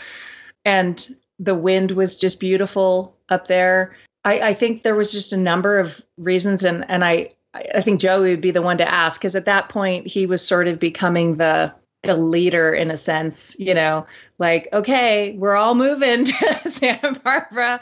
And 0.65 1.15
the 1.39 1.55
wind 1.55 1.91
was 1.91 2.17
just 2.17 2.39
beautiful 2.39 3.17
up 3.29 3.47
there. 3.47 3.95
I, 4.23 4.49
I 4.49 4.53
think 4.53 4.83
there 4.83 4.95
was 4.95 5.11
just 5.11 5.33
a 5.33 5.37
number 5.37 5.79
of 5.79 6.03
reasons 6.17 6.63
and 6.63 6.85
and 6.89 7.03
I 7.03 7.31
I 7.53 7.81
think 7.81 7.99
Joey 7.99 8.29
would 8.29 8.41
be 8.41 8.51
the 8.51 8.61
one 8.61 8.77
to 8.77 8.89
ask 8.89 9.19
because 9.19 9.35
at 9.35 9.45
that 9.45 9.69
point 9.69 10.07
he 10.07 10.25
was 10.25 10.45
sort 10.45 10.67
of 10.67 10.79
becoming 10.79 11.35
the 11.35 11.73
the 12.03 12.15
leader 12.15 12.73
in 12.73 12.89
a 12.89 12.97
sense, 12.97 13.55
you 13.59 13.73
know, 13.75 14.07
like, 14.39 14.67
okay, 14.73 15.35
we're 15.37 15.55
all 15.55 15.75
moving 15.75 16.25
to 16.25 16.69
Santa 16.69 17.19
Barbara. 17.19 17.79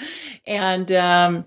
And 0.47 0.91
um 0.91 1.45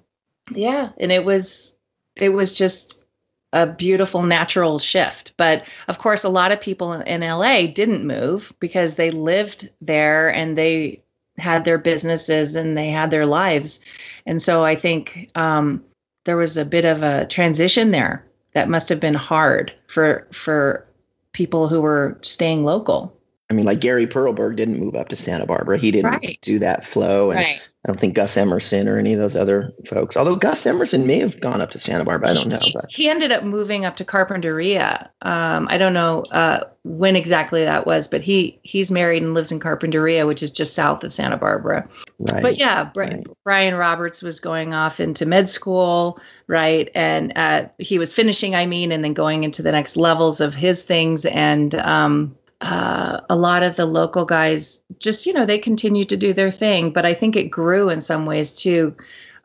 yeah, 0.54 0.90
and 0.98 1.10
it 1.10 1.24
was 1.24 1.74
it 2.16 2.30
was 2.30 2.54
just 2.54 3.06
a 3.52 3.66
beautiful 3.66 4.22
natural 4.22 4.78
shift. 4.78 5.32
But 5.36 5.66
of 5.88 5.98
course, 5.98 6.24
a 6.24 6.28
lot 6.28 6.52
of 6.52 6.60
people 6.60 6.92
in 6.92 7.20
LA 7.20 7.66
didn't 7.66 8.06
move 8.06 8.52
because 8.60 8.94
they 8.94 9.10
lived 9.10 9.68
there 9.80 10.32
and 10.32 10.56
they 10.56 11.02
had 11.38 11.64
their 11.64 11.78
businesses 11.78 12.56
and 12.56 12.76
they 12.76 12.88
had 12.88 13.10
their 13.10 13.26
lives. 13.26 13.80
And 14.26 14.40
so 14.40 14.64
I 14.64 14.74
think 14.76 15.30
um, 15.34 15.82
there 16.24 16.36
was 16.36 16.56
a 16.56 16.64
bit 16.64 16.84
of 16.84 17.02
a 17.02 17.26
transition 17.26 17.90
there 17.90 18.24
that 18.52 18.68
must 18.68 18.88
have 18.88 19.00
been 19.00 19.14
hard 19.14 19.72
for 19.86 20.26
for 20.30 20.86
people 21.32 21.68
who 21.68 21.80
were 21.80 22.18
staying 22.22 22.64
local. 22.64 23.16
I 23.50 23.54
mean, 23.54 23.66
like 23.66 23.80
Gary 23.80 24.06
Perlberg 24.06 24.56
didn't 24.56 24.80
move 24.80 24.94
up 24.94 25.08
to 25.08 25.16
Santa 25.16 25.46
Barbara. 25.46 25.76
He 25.76 25.90
didn't 25.90 26.10
right. 26.10 26.38
do 26.40 26.58
that 26.60 26.86
flow. 26.86 27.30
And 27.30 27.40
right. 27.40 27.60
I 27.84 27.88
don't 27.88 27.98
think 27.98 28.14
Gus 28.14 28.36
Emerson 28.36 28.86
or 28.86 28.96
any 28.96 29.12
of 29.12 29.18
those 29.18 29.36
other 29.36 29.72
folks. 29.84 30.16
Although 30.16 30.36
Gus 30.36 30.64
Emerson 30.66 31.04
may 31.04 31.18
have 31.18 31.40
gone 31.40 31.60
up 31.60 31.72
to 31.72 31.80
Santa 31.80 32.04
Barbara, 32.04 32.30
I 32.30 32.34
don't 32.34 32.48
know. 32.48 32.60
But. 32.72 32.92
He 32.92 33.10
ended 33.10 33.32
up 33.32 33.42
moving 33.42 33.84
up 33.84 33.96
to 33.96 34.04
Carpinteria. 34.04 35.08
Um, 35.22 35.66
I 35.68 35.78
don't 35.78 35.92
know 35.92 36.22
uh, 36.30 36.60
when 36.84 37.16
exactly 37.16 37.64
that 37.64 37.84
was, 37.84 38.06
but 38.06 38.22
he 38.22 38.60
he's 38.62 38.92
married 38.92 39.24
and 39.24 39.34
lives 39.34 39.50
in 39.50 39.58
Carpinteria, 39.58 40.28
which 40.28 40.44
is 40.44 40.52
just 40.52 40.74
south 40.74 41.02
of 41.02 41.12
Santa 41.12 41.36
Barbara. 41.36 41.88
Right. 42.20 42.40
But 42.40 42.56
yeah, 42.56 42.90
right. 42.94 43.26
Brian 43.42 43.74
Roberts 43.74 44.22
was 44.22 44.38
going 44.38 44.72
off 44.74 45.00
into 45.00 45.26
med 45.26 45.48
school, 45.48 46.20
right, 46.46 46.88
and 46.94 47.32
uh, 47.34 47.66
he 47.78 47.98
was 47.98 48.14
finishing. 48.14 48.54
I 48.54 48.64
mean, 48.64 48.92
and 48.92 49.02
then 49.02 49.12
going 49.12 49.42
into 49.42 49.60
the 49.60 49.72
next 49.72 49.96
levels 49.96 50.40
of 50.40 50.54
his 50.54 50.84
things, 50.84 51.26
and 51.26 51.74
um, 51.74 52.36
uh, 52.62 53.20
a 53.28 53.36
lot 53.36 53.62
of 53.62 53.76
the 53.76 53.86
local 53.86 54.24
guys 54.24 54.80
just 54.98 55.26
you 55.26 55.32
know 55.32 55.44
they 55.44 55.58
continued 55.58 56.08
to 56.08 56.16
do 56.16 56.32
their 56.32 56.50
thing 56.50 56.90
but 56.90 57.04
i 57.04 57.12
think 57.12 57.36
it 57.36 57.50
grew 57.50 57.88
in 57.88 58.00
some 58.00 58.26
ways 58.26 58.54
too. 58.54 58.94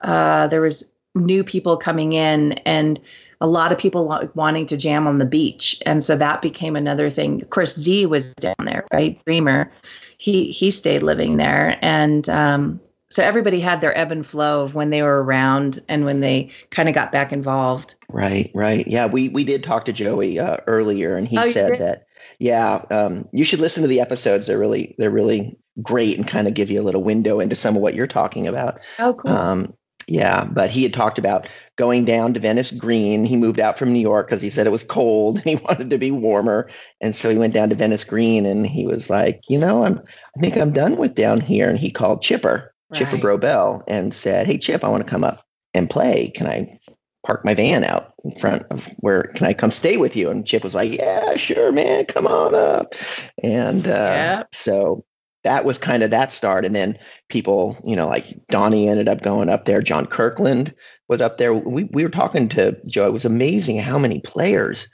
Uh, 0.02 0.48
there 0.48 0.62
was 0.62 0.84
new 1.16 1.44
people 1.44 1.78
coming 1.78 2.14
in 2.14 2.54
and 2.66 3.00
a 3.42 3.48
lot 3.48 3.72
of 3.72 3.78
people 3.78 4.30
wanting 4.36 4.66
to 4.66 4.78
jam 4.78 5.08
on 5.08 5.20
the 5.20 5.26
beach. 5.26 5.80
And 5.86 6.04
so 6.04 6.16
that 6.16 6.42
became 6.42 6.76
another 6.76 7.10
thing. 7.10 7.42
Of 7.42 7.50
course 7.50 7.76
z 7.78 8.06
was 8.06 8.34
down 8.36 8.56
there 8.64 8.86
right? 8.92 9.24
Dreamer. 9.26 9.72
He 10.18 10.52
he 10.52 10.72
stayed 10.72 11.04
living 11.04 11.38
there. 11.38 11.78
And 11.82 12.28
um, 12.30 12.80
so 13.10 13.24
everybody 13.24 13.60
had 13.60 13.80
their 13.80 13.98
ebb 13.98 14.12
and 14.12 14.26
flow 14.26 14.62
of 14.62 14.76
when 14.76 14.90
they 14.90 15.02
were 15.02 15.24
around 15.24 15.80
and 15.88 16.04
when 16.04 16.20
they 16.20 16.50
kind 16.72 16.90
of 16.90 16.96
got 16.96 17.12
back 17.12 17.32
involved. 17.32 17.96
Right 18.10 18.52
right. 18.54 18.88
Yeah 18.88 19.06
we 19.06 19.30
we 19.30 19.44
did 19.44 19.64
talk 19.64 19.86
to 19.86 19.94
joey 19.94 20.40
uh, 20.40 20.58
earlier 20.68 21.16
and 21.16 21.28
he 21.28 21.38
oh, 21.38 21.46
said 21.46 21.80
that 21.80 22.07
yeah, 22.40 22.86
um, 22.92 23.28
you 23.32 23.44
should 23.44 23.60
listen 23.60 23.82
to 23.82 23.88
the 23.88 24.02
episodes. 24.02 24.48
They're 24.48 24.60
really 24.60 24.96
they're 24.98 25.12
really 25.12 25.58
great 25.82 26.18
and 26.18 26.28
kind 26.28 26.48
of 26.48 26.54
give 26.54 26.70
you 26.70 26.82
a 26.82 26.84
little 26.84 27.04
window 27.04 27.40
into 27.40 27.56
some 27.56 27.76
of 27.76 27.82
what 27.82 27.96
you're 27.96 28.08
talking 28.08 28.48
about. 28.48 28.80
Oh, 29.00 29.14
cool. 29.14 29.32
Um, 29.32 29.74
Yeah, 30.08 30.46
but 30.46 30.70
he 30.70 30.84
had 30.84 30.94
talked 30.94 31.20
about 31.20 31.48
going 31.76 32.06
down 32.06 32.34
to 32.34 32.40
Venice 32.40 32.72
Green. 32.72 33.26
He 33.26 33.36
moved 33.36 33.60
out 33.60 33.78
from 33.78 33.92
New 33.92 34.00
York 34.00 34.28
because 34.28 34.42
he 34.42 34.50
said 34.50 34.66
it 34.66 34.72
was 34.72 34.84
cold 34.86 35.36
and 35.38 35.46
he 35.46 35.56
wanted 35.64 35.90
to 35.90 35.98
be 35.98 36.12
warmer, 36.12 36.70
and 37.02 37.16
so 37.16 37.30
he 37.30 37.38
went 37.38 37.54
down 37.54 37.70
to 37.70 37.76
Venice 37.76 38.06
Green 38.06 38.46
and 38.46 38.66
he 38.66 38.86
was 38.86 39.10
like, 39.10 39.42
you 39.50 39.58
know, 39.58 39.84
I'm 39.84 40.00
I 40.38 40.42
think 40.42 40.58
I'm 40.58 40.72
done 40.72 40.98
with 40.98 41.16
down 41.16 41.42
here. 41.42 41.70
And 41.70 41.78
he 41.80 41.92
called 41.92 42.22
Chipper, 42.22 42.74
right. 42.90 42.98
Chipper 43.00 43.18
Brobell, 43.18 43.84
and 43.88 44.14
said, 44.14 44.48
Hey 44.48 44.58
Chip, 44.58 44.84
I 44.84 44.90
want 44.90 45.06
to 45.06 45.10
come 45.10 45.24
up 45.24 45.44
and 45.74 45.90
play. 45.90 46.30
Can 46.30 46.48
I 46.48 46.80
park 47.28 47.44
my 47.44 47.54
van 47.54 47.84
out 47.84 48.14
in 48.24 48.32
front 48.32 48.64
of 48.72 48.88
where 49.00 49.24
can 49.36 49.46
I 49.46 49.54
come 49.54 49.70
stay 49.70 49.98
with 49.98 50.16
you? 50.16 50.30
And 50.30 50.48
Chip 50.48 50.64
was 50.64 50.74
like, 50.74 50.94
Yeah, 50.94 51.36
sure, 51.36 51.74
man, 51.74 52.06
come 52.06 52.26
on 52.26 52.56
up. 52.56 52.96
And 53.44 53.86
uh, 53.86 53.90
yeah. 53.90 54.44
so 54.54 55.04
that 55.44 55.66
was 55.66 55.78
kind 55.78 56.04
of 56.04 56.12
that 56.12 56.32
start. 56.32 56.66
And 56.66 56.74
then 56.74 56.98
people, 57.30 57.78
you 57.84 57.96
know, 57.96 58.08
like 58.08 58.26
Donnie 58.48 58.88
ended 58.88 59.10
up 59.10 59.22
going 59.22 59.50
up 59.50 59.66
there. 59.66 59.82
John 59.82 60.08
Kirkland 60.08 60.74
was 61.10 61.20
up 61.20 61.38
there. 61.38 61.54
We, 61.54 61.84
we 61.86 62.04
were 62.04 62.10
talking 62.10 62.48
to 62.50 62.80
Joe. 62.88 63.08
It 63.08 63.14
was 63.14 63.26
amazing 63.26 63.80
how 63.80 64.00
many 64.00 64.22
players 64.22 64.88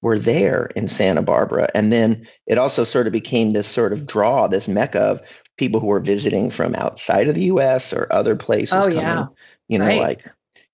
were 0.00 0.18
there 0.18 0.70
in 0.76 0.88
Santa 0.88 1.22
Barbara. 1.22 1.68
And 1.74 1.92
then 1.92 2.26
it 2.46 2.56
also 2.56 2.84
sort 2.84 3.08
of 3.08 3.12
became 3.12 3.52
this 3.52 3.66
sort 3.66 3.92
of 3.92 4.06
draw, 4.06 4.46
this 4.46 4.68
mecca 4.68 5.00
of 5.00 5.22
people 5.58 5.80
who 5.80 5.88
were 5.88 6.00
visiting 6.00 6.50
from 6.50 6.74
outside 6.76 7.28
of 7.28 7.34
the 7.34 7.44
US 7.44 7.92
or 7.92 8.06
other 8.10 8.36
places 8.36 8.74
oh, 8.74 8.88
coming, 8.88 8.98
yeah. 8.98 9.26
you 9.68 9.78
know, 9.78 9.86
right. 9.86 10.00
like, 10.00 10.24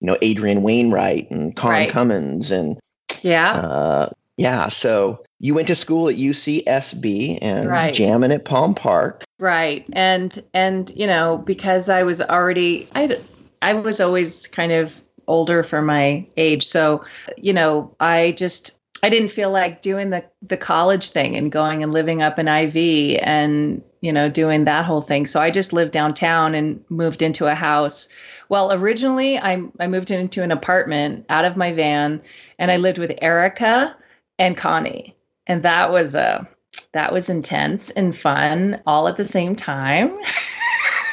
you 0.00 0.06
know, 0.06 0.16
Adrian 0.22 0.62
Wainwright 0.62 1.30
and 1.30 1.54
Con 1.56 1.70
right. 1.70 1.90
Cummins 1.90 2.50
and 2.50 2.78
yeah. 3.22 3.52
Uh, 3.52 4.08
yeah. 4.36 4.68
So 4.68 5.24
you 5.38 5.54
went 5.54 5.68
to 5.68 5.74
school 5.74 6.08
at 6.08 6.16
UCSB 6.16 7.38
and 7.42 7.68
right. 7.68 7.92
jamming 7.92 8.32
at 8.32 8.44
Palm 8.44 8.74
Park. 8.74 9.24
Right. 9.38 9.84
And 9.92 10.42
and 10.54 10.90
you 10.94 11.06
know, 11.06 11.38
because 11.38 11.88
I 11.88 12.02
was 12.02 12.20
already 12.22 12.88
I 12.94 13.18
I 13.62 13.72
was 13.74 14.00
always 14.00 14.46
kind 14.46 14.72
of 14.72 15.00
older 15.26 15.62
for 15.62 15.82
my 15.82 16.26
age. 16.36 16.66
So, 16.66 17.04
you 17.36 17.52
know, 17.52 17.94
I 18.00 18.32
just 18.32 18.78
I 19.02 19.10
didn't 19.10 19.28
feel 19.28 19.50
like 19.50 19.82
doing 19.82 20.10
the 20.10 20.24
the 20.42 20.56
college 20.56 21.10
thing 21.10 21.36
and 21.36 21.52
going 21.52 21.82
and 21.82 21.92
living 21.92 22.22
up 22.22 22.38
in 22.38 22.48
IV 22.48 23.20
and, 23.22 23.82
you 24.00 24.12
know, 24.12 24.28
doing 24.28 24.64
that 24.64 24.84
whole 24.84 25.02
thing. 25.02 25.26
So 25.26 25.40
I 25.40 25.50
just 25.50 25.72
lived 25.72 25.92
downtown 25.92 26.54
and 26.54 26.82
moved 26.88 27.22
into 27.22 27.46
a 27.46 27.54
house. 27.54 28.08
Well, 28.48 28.72
originally 28.72 29.38
I 29.38 29.62
I 29.80 29.86
moved 29.86 30.10
into 30.10 30.42
an 30.42 30.50
apartment 30.50 31.26
out 31.28 31.44
of 31.44 31.56
my 31.56 31.72
van 31.72 32.22
and 32.58 32.70
I 32.70 32.76
lived 32.76 32.98
with 32.98 33.18
Erica 33.20 33.96
and 34.38 34.56
Connie. 34.56 35.14
And 35.46 35.62
that 35.62 35.90
was 35.90 36.14
a 36.14 36.48
that 36.92 37.12
was 37.12 37.28
intense 37.28 37.90
and 37.90 38.16
fun 38.16 38.82
all 38.86 39.08
at 39.08 39.16
the 39.16 39.24
same 39.24 39.54
time. 39.54 40.16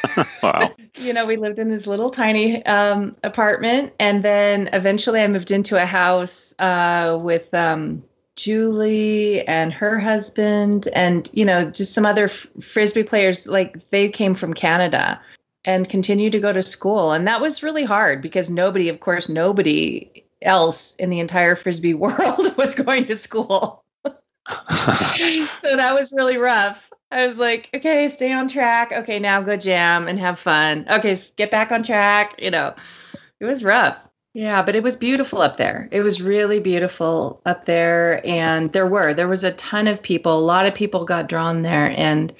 wow. 0.44 0.76
You 0.96 1.13
know, 1.13 1.26
we 1.26 1.38
lived 1.38 1.60
in 1.60 1.70
this 1.70 1.88
little 1.88 2.10
tiny 2.10 2.66
um, 2.66 3.16
apartment, 3.24 3.94
and 4.00 4.24
then 4.24 4.70
eventually 4.74 5.22
I 5.22 5.28
moved 5.28 5.52
into 5.52 5.82
a 5.82 5.86
house 5.86 6.54
uh, 6.60 7.18
with 7.22 7.54
um, 7.54 8.04
Julie 8.36 9.48
and 9.48 9.74
her 9.74 10.00
husband, 10.00 10.88
and 10.94 11.30
you 11.34 11.46
know, 11.46 11.70
just 11.70 11.94
some 11.94 12.06
other 12.06 12.26
f- 12.26 12.48
frisbee 12.62 13.04
players. 13.04 13.48
Like 13.48 13.89
they 13.89 14.10
came 14.10 14.36
from 14.36 14.54
Canada 14.54 15.20
and 15.66 15.88
continued 15.88 16.34
to 16.34 16.39
go 16.39 16.52
to 16.52 16.62
school, 16.62 17.12
and 17.12 17.28
that 17.28 17.42
was 17.42 17.63
really 17.63 17.84
hard 17.84 18.22
because 18.22 18.50
nobody, 18.50 18.89
of 18.89 19.00
course, 19.00 19.30
nobody 19.30 20.24
else 20.42 20.96
in 20.96 21.10
the 21.10 21.20
entire 21.20 21.56
frisbee 21.56 21.94
world 21.94 22.56
was 22.58 22.76
going 22.76 23.06
to 23.08 23.16
school. 23.16 23.84
so 24.06 25.76
that 25.76 25.96
was 25.98 26.13
really 26.16 26.38
rough. 26.38 26.89
I 27.13 27.28
was 27.28 27.38
like, 27.38 27.69
okay, 27.76 28.10
stay 28.10 28.34
on 28.34 28.47
track. 28.47 28.91
Okay, 28.91 29.19
now 29.19 29.41
go 29.41 29.56
jam 29.56 30.08
and 30.08 30.17
have 30.19 30.39
fun. 30.39 30.86
Okay, 30.89 31.17
get 31.36 31.52
back 31.52 31.71
on 31.71 31.84
track. 31.84 32.36
You 32.41 32.52
know, 32.52 32.73
it 33.39 33.45
was 33.45 33.63
rough. 33.63 34.10
Yeah, 34.34 34.63
but 34.63 34.76
it 34.76 34.82
was 34.82 34.95
beautiful 34.95 35.41
up 35.41 35.58
there. 35.58 35.88
It 35.91 36.02
was 36.02 36.21
really 36.21 36.60
beautiful 36.60 37.39
up 37.45 37.65
there. 37.65 38.26
And 38.26 38.73
there 38.73 38.88
were, 38.88 39.13
there 39.13 39.28
was 39.28 39.43
a 39.43 39.52
ton 39.52 39.88
of 39.88 40.02
people. 40.02 40.38
A 40.38 40.41
lot 40.41 40.65
of 40.65 40.73
people 40.73 41.06
got 41.06 41.30
drawn 41.30 41.62
there. 41.62 41.93
And, 41.95 42.34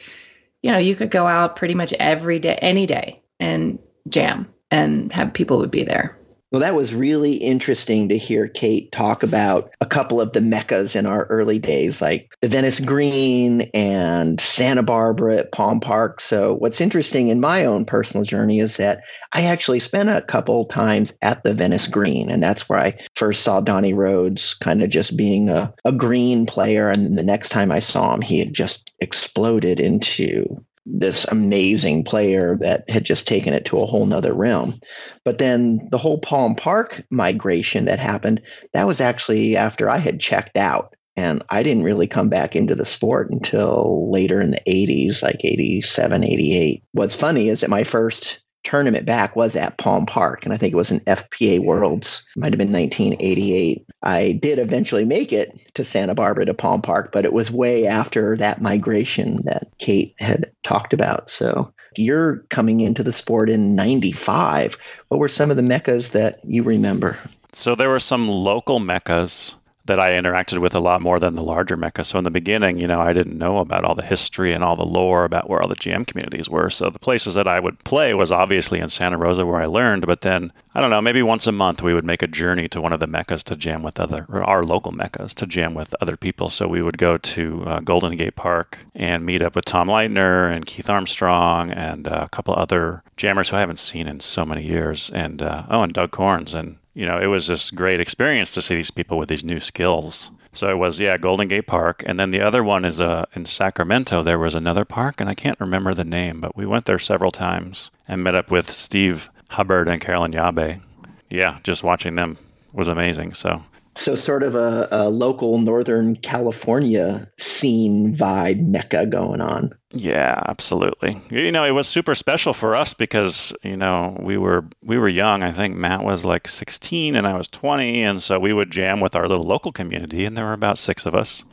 you 0.63 0.71
know, 0.71 0.79
you 0.79 0.95
could 0.95 1.12
go 1.12 1.27
out 1.27 1.55
pretty 1.55 1.75
much 1.75 1.93
every 1.99 2.39
day, 2.39 2.55
any 2.55 2.88
day 2.88 3.21
and 3.39 3.77
jam 4.09 4.51
and 4.71 5.13
have 5.13 5.33
people 5.33 5.59
would 5.59 5.69
be 5.69 5.83
there. 5.83 6.17
Well, 6.54 6.60
that 6.60 6.76
was 6.76 6.94
really 6.94 7.34
interesting 7.34 8.10
to 8.10 8.18
hear 8.18 8.48
Kate 8.48 8.92
talk 8.92 9.24
about 9.24 9.72
a 9.82 9.88
couple 9.88 10.22
of 10.22 10.34
the 10.34 10.39
meccas 10.42 10.96
in 10.96 11.08
our 11.08 11.26
early 11.26 11.58
days, 11.58 12.00
like 12.00 12.32
the 12.42 12.48
Venice 12.48 12.80
Green 12.80 13.72
and 13.74 14.39
Santa 14.39 14.84
Barbara 14.84 15.38
at 15.38 15.52
Palm 15.52 15.80
Park. 15.80 16.20
So, 16.20 16.54
what's 16.54 16.80
interesting 16.80 17.30
in 17.30 17.42
my 17.42 17.66
own 17.66 17.86
personal 17.86 18.24
journey 18.24 18.60
is 18.60 18.78
that 18.78 19.02
I 19.34 19.46
actually 19.46 19.80
spent 19.80 20.10
a 20.10 20.22
couple 20.22 20.66
times 20.66 21.16
at 21.24 21.42
the 21.42 21.56
Venice 21.56 21.88
Green, 21.88 22.30
and 22.30 22.44
that's 22.44 22.70
where 22.70 22.80
I 22.80 23.00
first 23.16 23.42
saw 23.42 23.60
Donnie 23.60 23.96
Rhodes 23.96 24.54
kind 24.54 24.84
of 24.84 24.92
just 24.92 25.18
being 25.18 25.50
a, 25.50 25.74
a 25.84 25.92
green 25.92 26.46
player. 26.46 26.88
And 26.88 27.18
the 27.18 27.24
next 27.24 27.50
time 27.50 27.72
I 27.72 27.80
saw 27.80 28.13
him, 28.13 28.22
he 28.22 28.38
had 28.38 28.54
just 28.54 28.94
exploded 29.00 29.80
into 29.80 30.63
this 30.86 31.26
amazing 31.26 32.04
player 32.04 32.58
that 32.60 32.89
had 32.89 33.06
just 33.06 33.28
taken 33.28 33.54
it 33.54 33.65
to 33.65 33.80
a 33.80 33.86
whole 33.86 34.06
nother 34.06 34.34
realm. 34.34 34.80
But 35.24 35.38
then 35.38 35.88
the 35.91 35.98
whole 35.98 36.19
Palm 36.19 36.56
Park 36.56 37.04
migration 37.10 37.86
that 37.86 38.00
happened, 38.00 38.41
that 38.74 38.88
was 38.88 39.00
actually 39.00 39.56
after 39.56 39.89
I 39.89 39.98
had 39.98 40.19
checked 40.19 40.58
out. 40.58 40.96
And 41.15 41.43
I 41.48 41.62
didn't 41.62 41.84
really 41.84 42.08
come 42.08 42.30
back 42.30 42.56
into 42.56 42.76
the 42.76 42.86
sport 42.86 43.30
until 43.30 44.12
later 44.12 44.41
in 44.41 44.50
the 44.50 44.62
80s, 44.67 45.22
like 45.22 45.46
87, 45.46 46.24
88. 46.24 46.84
What's 46.91 47.15
funny 47.15 47.50
is 47.50 47.62
that 47.62 47.69
my 47.69 47.84
first 47.84 48.42
tournament 48.63 49.06
back 49.06 49.36
was 49.36 49.56
at 49.56 49.78
Palm 49.78 50.06
Park, 50.06 50.45
and 50.45 50.54
I 50.54 50.58
think 50.58 50.73
it 50.73 50.78
was 50.78 50.91
an 50.91 51.02
FPA 51.02 51.60
Worlds, 51.60 52.23
might 52.36 52.54
have 52.54 52.58
been 52.58 52.71
1988. 52.71 53.86
I 54.02 54.34
did 54.34 54.60
eventually 54.60 55.06
make 55.06 55.32
it 55.32 55.58
to 55.76 55.84
Santa 55.84 56.15
Barbara 56.15 56.45
to 56.45 56.54
Palm 56.54 56.82
Park, 56.82 57.12
but 57.12 57.26
it 57.26 57.34
was 57.34 57.52
way 57.52 57.88
after 57.88 58.36
that 58.38 58.62
migration 58.62 59.41
that 59.45 59.67
Kate 59.78 60.15
had 60.19 60.52
talked 60.63 60.93
about. 60.93 61.30
So 61.30 61.73
you're 61.97 62.38
coming 62.49 62.82
into 62.82 63.04
the 63.04 63.13
sport 63.13 63.49
in 63.49 63.76
95. 63.76 64.78
What 65.10 65.19
were 65.19 65.30
some 65.30 65.52
of 65.52 65.58
the 65.58 65.63
meccas 65.63 66.10
that 66.10 66.39
you 66.43 66.63
remember? 66.63 67.17
So 67.54 67.76
there 67.76 67.89
were 67.89 67.99
some 67.99 68.28
local 68.28 68.80
meccas 68.80 69.56
that 69.86 70.00
I 70.00 70.12
interacted 70.12 70.60
with 70.60 70.74
a 70.74 70.80
lot 70.80 71.02
more 71.02 71.19
than 71.19 71.36
the 71.36 71.43
larger 71.43 71.76
mecca. 71.76 72.06
So 72.06 72.17
in 72.17 72.24
the 72.24 72.32
beginning, 72.32 72.80
you 72.80 72.88
know, 72.88 73.02
I 73.02 73.12
didn't 73.12 73.38
know 73.38 73.58
about 73.58 73.84
all 73.84 73.96
the 73.96 74.02
history 74.02 74.54
and 74.54 74.63
all 74.63 74.78
the 74.78 74.86
lore 74.86 75.26
about 75.26 75.50
where 75.50 75.62
all 75.62 75.67
the 75.67 75.76
GM 75.76 76.08
communities 76.08 76.50
were. 76.50 76.69
So 76.69 76.89
the 76.89 77.00
places 77.00 77.34
that 77.34 77.48
I 77.50 77.60
would 77.60 77.84
play 77.84 78.13
was 78.13 78.32
obviously 78.32 78.80
in 78.80 78.88
Santa 78.88 79.17
Rosa 79.17 79.46
where 79.46 79.62
I 79.62 79.65
learned, 79.65 80.08
but 80.08 80.22
then 80.22 80.54
I 80.74 80.80
don't 80.80 80.89
know, 80.89 81.02
maybe 81.02 81.22
once 81.22 81.48
a 81.48 81.52
month 81.52 81.82
we 81.82 81.93
would 81.93 82.06
make 82.06 82.22
a 82.22 82.28
journey 82.28 82.69
to 82.69 82.80
one 82.80 82.93
of 82.93 83.02
the 83.02 83.08
meccas 83.08 83.43
to 83.43 83.58
jam 83.58 83.84
with 83.84 84.00
other 84.00 84.26
our 84.43 84.63
local 84.63 84.91
meccas 84.93 85.34
to 85.36 85.46
jam 85.46 85.74
with 85.74 85.93
other 86.00 86.15
people. 86.15 86.50
So 86.50 86.67
we 86.67 86.82
would 86.82 86.98
go 86.98 87.17
to 87.17 87.63
uh, 87.65 87.80
Golden 87.82 88.15
Gate 88.15 88.38
Park 88.38 88.80
and 88.96 89.26
meet 89.26 89.41
up 89.41 89.56
with 89.56 89.65
Tom 89.65 89.89
Leitner 89.89 90.50
and 90.50 90.65
Keith 90.65 90.89
Armstrong 90.89 91.72
and 91.72 92.08
uh, 92.08 92.22
a 92.24 92.30
couple 92.30 92.56
other 92.56 93.04
jammers 93.17 93.50
who 93.50 93.58
I 93.58 93.60
haven't 93.60 93.80
seen 93.80 94.08
in 94.08 94.22
so 94.22 94.46
many 94.46 94.63
years 94.63 95.10
and 95.13 95.41
uh, 95.41 95.63
oh 95.69 95.84
and 95.84 95.93
Doug 95.93 96.12
Corns 96.12 96.54
and 96.54 96.78
you 96.93 97.06
know, 97.06 97.19
it 97.19 97.27
was 97.27 97.47
this 97.47 97.71
great 97.71 97.99
experience 97.99 98.51
to 98.51 98.62
see 98.62 98.75
these 98.75 98.91
people 98.91 99.17
with 99.17 99.29
these 99.29 99.43
new 99.43 99.60
skills. 99.60 100.32
So 100.53 100.69
it 100.69 100.77
was, 100.77 100.99
yeah, 100.99 101.17
Golden 101.17 101.47
Gate 101.47 101.65
Park. 101.65 102.03
And 102.06 102.19
then 102.19 102.29
the 102.29 102.41
other 102.41 102.63
one 102.63 102.86
is 102.86 103.01
uh, 103.01 103.25
in 103.34 103.45
Sacramento. 103.45 104.21
There 104.21 104.38
was 104.38 104.53
another 104.53 104.86
park, 104.86 105.19
and 105.19 105.27
I 105.29 105.34
can't 105.34 105.60
remember 105.60 105.95
the 105.95 106.03
name, 106.03 106.39
but 106.39 106.56
we 106.56 106.65
went 106.65 106.86
there 106.86 106.99
several 106.99 107.32
times 107.32 107.89
and 108.08 108.23
met 108.23 108.36
up 108.36 108.51
with 108.51 108.71
Steve 108.71 109.32
Hubbard 109.49 109.88
and 109.88 109.99
Carolyn 109.99 110.34
Yabe. 110.34 110.82
Yeah, 111.29 111.58
just 111.63 111.84
watching 111.84 112.15
them 112.15 112.38
was 112.71 112.88
amazing. 112.88 113.34
So 113.34 113.63
so, 113.95 114.15
sort 114.15 114.43
of 114.43 114.56
a, 114.56 114.88
a, 114.91 115.10
local 115.10 115.60
Northern 115.60 116.15
California 116.15 117.27
scene 117.38 118.15
vibe 118.15 118.60
mecca 118.60 119.06
going 119.06 119.39
on. 119.39 119.71
Yeah, 119.91 120.41
absolutely. 120.47 121.21
You 121.29 121.51
know, 121.51 121.63
it 121.63 121.71
was 121.71 121.88
super 121.88 122.15
special 122.15 122.53
for 122.53 122.75
us 122.75 122.93
because 122.93 123.53
you 123.63 123.77
know 123.77 124.17
we 124.19 124.38
were 124.38 124.65
we 124.84 124.97
were 124.97 125.10
young. 125.10 125.43
I 125.43 125.51
think 125.51 125.75
Matt 125.75 126.03
was 126.03 126.25
like 126.25 126.47
16 126.47 127.15
and 127.15 127.27
I 127.27 127.38
was 127.38 127.47
20, 127.47 128.01
and 128.03 128.21
so 128.21 128.39
we 128.39 128.53
would 128.53 128.71
jam 128.71 128.99
with 128.99 129.15
our 129.15 129.27
little 129.27 129.47
local 129.47 129.71
community, 129.71 130.25
and 130.25 130.36
there 130.36 130.45
were 130.45 130.53
about 130.53 130.77
six 130.77 131.06
of 131.06 131.13
us 131.13 131.43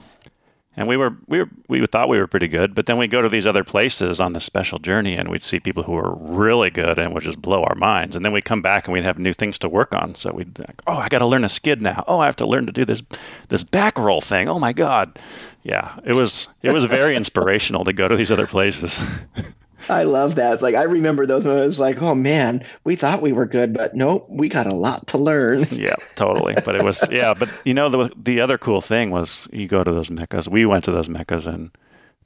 and 0.80 0.88
we 0.88 0.96
were 0.96 1.14
we 1.28 1.40
were 1.40 1.48
we 1.68 1.86
thought 1.86 2.08
we 2.08 2.18
were 2.18 2.26
pretty 2.26 2.48
good 2.48 2.74
but 2.74 2.86
then 2.86 2.96
we 2.96 3.06
go 3.06 3.20
to 3.20 3.28
these 3.28 3.46
other 3.46 3.62
places 3.62 4.18
on 4.18 4.32
this 4.32 4.44
special 4.44 4.78
journey 4.78 5.14
and 5.14 5.28
we'd 5.28 5.42
see 5.42 5.60
people 5.60 5.82
who 5.82 5.92
were 5.92 6.14
really 6.14 6.70
good 6.70 6.98
and 6.98 7.12
would 7.12 7.22
just 7.22 7.40
blow 7.40 7.62
our 7.64 7.74
minds. 7.74 8.16
And 8.16 8.24
then 8.24 8.32
we'd 8.32 8.46
come 8.46 8.62
back 8.62 8.86
and 8.86 8.94
we'd 8.94 9.04
have 9.04 9.18
new 9.18 9.34
things 9.34 9.58
to 9.58 9.68
work 9.68 9.94
on. 9.94 10.14
So 10.14 10.32
we'd 10.32 10.58
like 10.58 10.80
oh 10.86 10.94
i 10.96 11.08
got 11.08 11.18
to 11.18 11.26
learn 11.26 11.44
a 11.44 11.50
skid 11.50 11.82
now. 11.82 12.02
Oh 12.08 12.20
i 12.20 12.26
have 12.26 12.36
to 12.36 12.46
learn 12.46 12.64
to 12.64 12.72
do 12.72 12.86
this 12.86 13.02
this 13.48 13.62
back 13.62 13.98
roll 13.98 14.22
thing. 14.22 14.48
Oh 14.48 14.58
my 14.58 14.72
god. 14.72 15.18
Yeah 15.62 15.98
it 16.04 16.14
was 16.14 16.48
it 16.62 16.70
was 16.70 16.84
very 16.84 17.14
inspirational 17.20 17.84
to 17.84 17.92
go 17.92 18.08
to 18.08 18.16
these 18.16 18.30
other 18.30 18.46
places 18.46 19.00
I 20.00 20.04
love 20.04 20.36
that. 20.36 20.54
It's 20.54 20.62
like 20.62 20.74
I 20.74 20.84
remember 20.84 21.26
those 21.26 21.44
moments 21.44 21.78
like, 21.78 22.00
oh 22.00 22.14
man, 22.14 22.64
we 22.84 22.96
thought 22.96 23.22
we 23.22 23.32
were 23.32 23.46
good, 23.46 23.74
but 23.74 23.94
nope, 23.94 24.26
we 24.28 24.48
got 24.48 24.66
a 24.66 24.74
lot 24.74 25.08
to 25.08 25.18
learn. 25.18 25.66
yeah, 25.70 25.96
totally. 26.14 26.54
But 26.64 26.76
it 26.76 26.84
was 26.84 27.02
yeah, 27.10 27.34
but 27.34 27.48
you 27.64 27.74
know 27.74 27.88
the 27.88 28.10
the 28.16 28.40
other 28.40 28.58
cool 28.58 28.80
thing 28.80 29.10
was 29.10 29.48
you 29.52 29.66
go 29.66 29.84
to 29.84 29.92
those 29.92 30.10
meccas. 30.10 30.48
We 30.48 30.64
went 30.64 30.84
to 30.84 30.92
those 30.92 31.08
meccas 31.08 31.46
and 31.46 31.70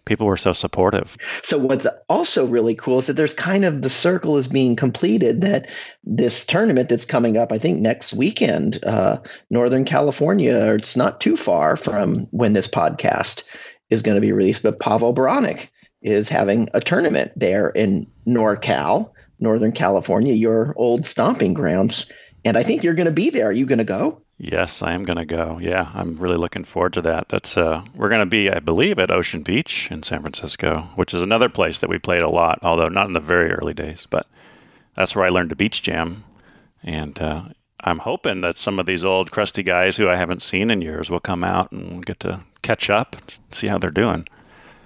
people 0.04 0.26
were 0.26 0.36
so 0.36 0.52
supportive. 0.52 1.16
So 1.42 1.58
what's 1.58 1.86
also 2.08 2.46
really 2.46 2.74
cool 2.74 2.98
is 2.98 3.06
that 3.06 3.14
there's 3.14 3.34
kind 3.34 3.64
of 3.64 3.80
the 3.80 3.90
circle 3.90 4.36
is 4.36 4.48
being 4.48 4.76
completed 4.76 5.40
that 5.40 5.70
this 6.04 6.44
tournament 6.44 6.90
that's 6.90 7.06
coming 7.06 7.38
up, 7.38 7.52
I 7.52 7.58
think 7.58 7.80
next 7.80 8.12
weekend, 8.12 8.84
uh, 8.84 9.20
Northern 9.48 9.86
California, 9.86 10.74
it's 10.74 10.96
not 10.96 11.22
too 11.22 11.38
far 11.38 11.76
from 11.76 12.28
when 12.30 12.52
this 12.52 12.68
podcast 12.68 13.44
is 13.90 14.02
going 14.02 14.16
to 14.16 14.20
be 14.20 14.32
released, 14.32 14.62
but 14.62 14.80
Pavel 14.80 15.14
Baranek 15.14 15.68
is 16.04 16.28
having 16.28 16.68
a 16.74 16.80
tournament 16.80 17.32
there 17.34 17.70
in 17.70 18.06
NorCal, 18.26 19.10
Northern 19.40 19.72
California, 19.72 20.34
your 20.34 20.72
old 20.76 21.04
stomping 21.04 21.54
grounds. 21.54 22.06
And 22.44 22.56
I 22.56 22.62
think 22.62 22.84
you're 22.84 22.94
going 22.94 23.06
to 23.06 23.12
be 23.12 23.30
there. 23.30 23.48
Are 23.48 23.52
you 23.52 23.66
going 23.66 23.78
to 23.78 23.84
go? 23.84 24.20
Yes, 24.36 24.82
I 24.82 24.92
am 24.92 25.04
going 25.04 25.16
to 25.16 25.24
go. 25.24 25.58
Yeah, 25.60 25.90
I'm 25.94 26.16
really 26.16 26.36
looking 26.36 26.64
forward 26.64 26.92
to 26.94 27.02
that. 27.02 27.28
That's 27.28 27.56
uh, 27.56 27.84
we're 27.94 28.08
going 28.08 28.20
to 28.20 28.26
be, 28.26 28.50
I 28.50 28.58
believe, 28.58 28.98
at 28.98 29.10
Ocean 29.10 29.42
Beach 29.42 29.88
in 29.90 30.02
San 30.02 30.20
Francisco, 30.20 30.90
which 30.96 31.14
is 31.14 31.22
another 31.22 31.48
place 31.48 31.78
that 31.78 31.88
we 31.88 31.98
played 31.98 32.22
a 32.22 32.28
lot, 32.28 32.58
although 32.62 32.88
not 32.88 33.06
in 33.06 33.12
the 33.12 33.20
very 33.20 33.52
early 33.52 33.74
days. 33.74 34.06
But 34.10 34.26
that's 34.94 35.14
where 35.14 35.24
I 35.24 35.30
learned 35.30 35.50
to 35.50 35.56
beach 35.56 35.82
jam, 35.82 36.24
and 36.82 37.18
uh, 37.20 37.44
I'm 37.80 38.00
hoping 38.00 38.40
that 38.40 38.58
some 38.58 38.78
of 38.78 38.86
these 38.86 39.04
old 39.04 39.30
crusty 39.30 39.62
guys 39.62 39.96
who 39.96 40.08
I 40.08 40.16
haven't 40.16 40.42
seen 40.42 40.70
in 40.70 40.82
years 40.82 41.10
will 41.10 41.20
come 41.20 41.44
out 41.44 41.70
and 41.70 42.04
get 42.04 42.20
to 42.20 42.40
catch 42.62 42.90
up, 42.90 43.16
see 43.52 43.68
how 43.68 43.78
they're 43.78 43.90
doing. 43.90 44.26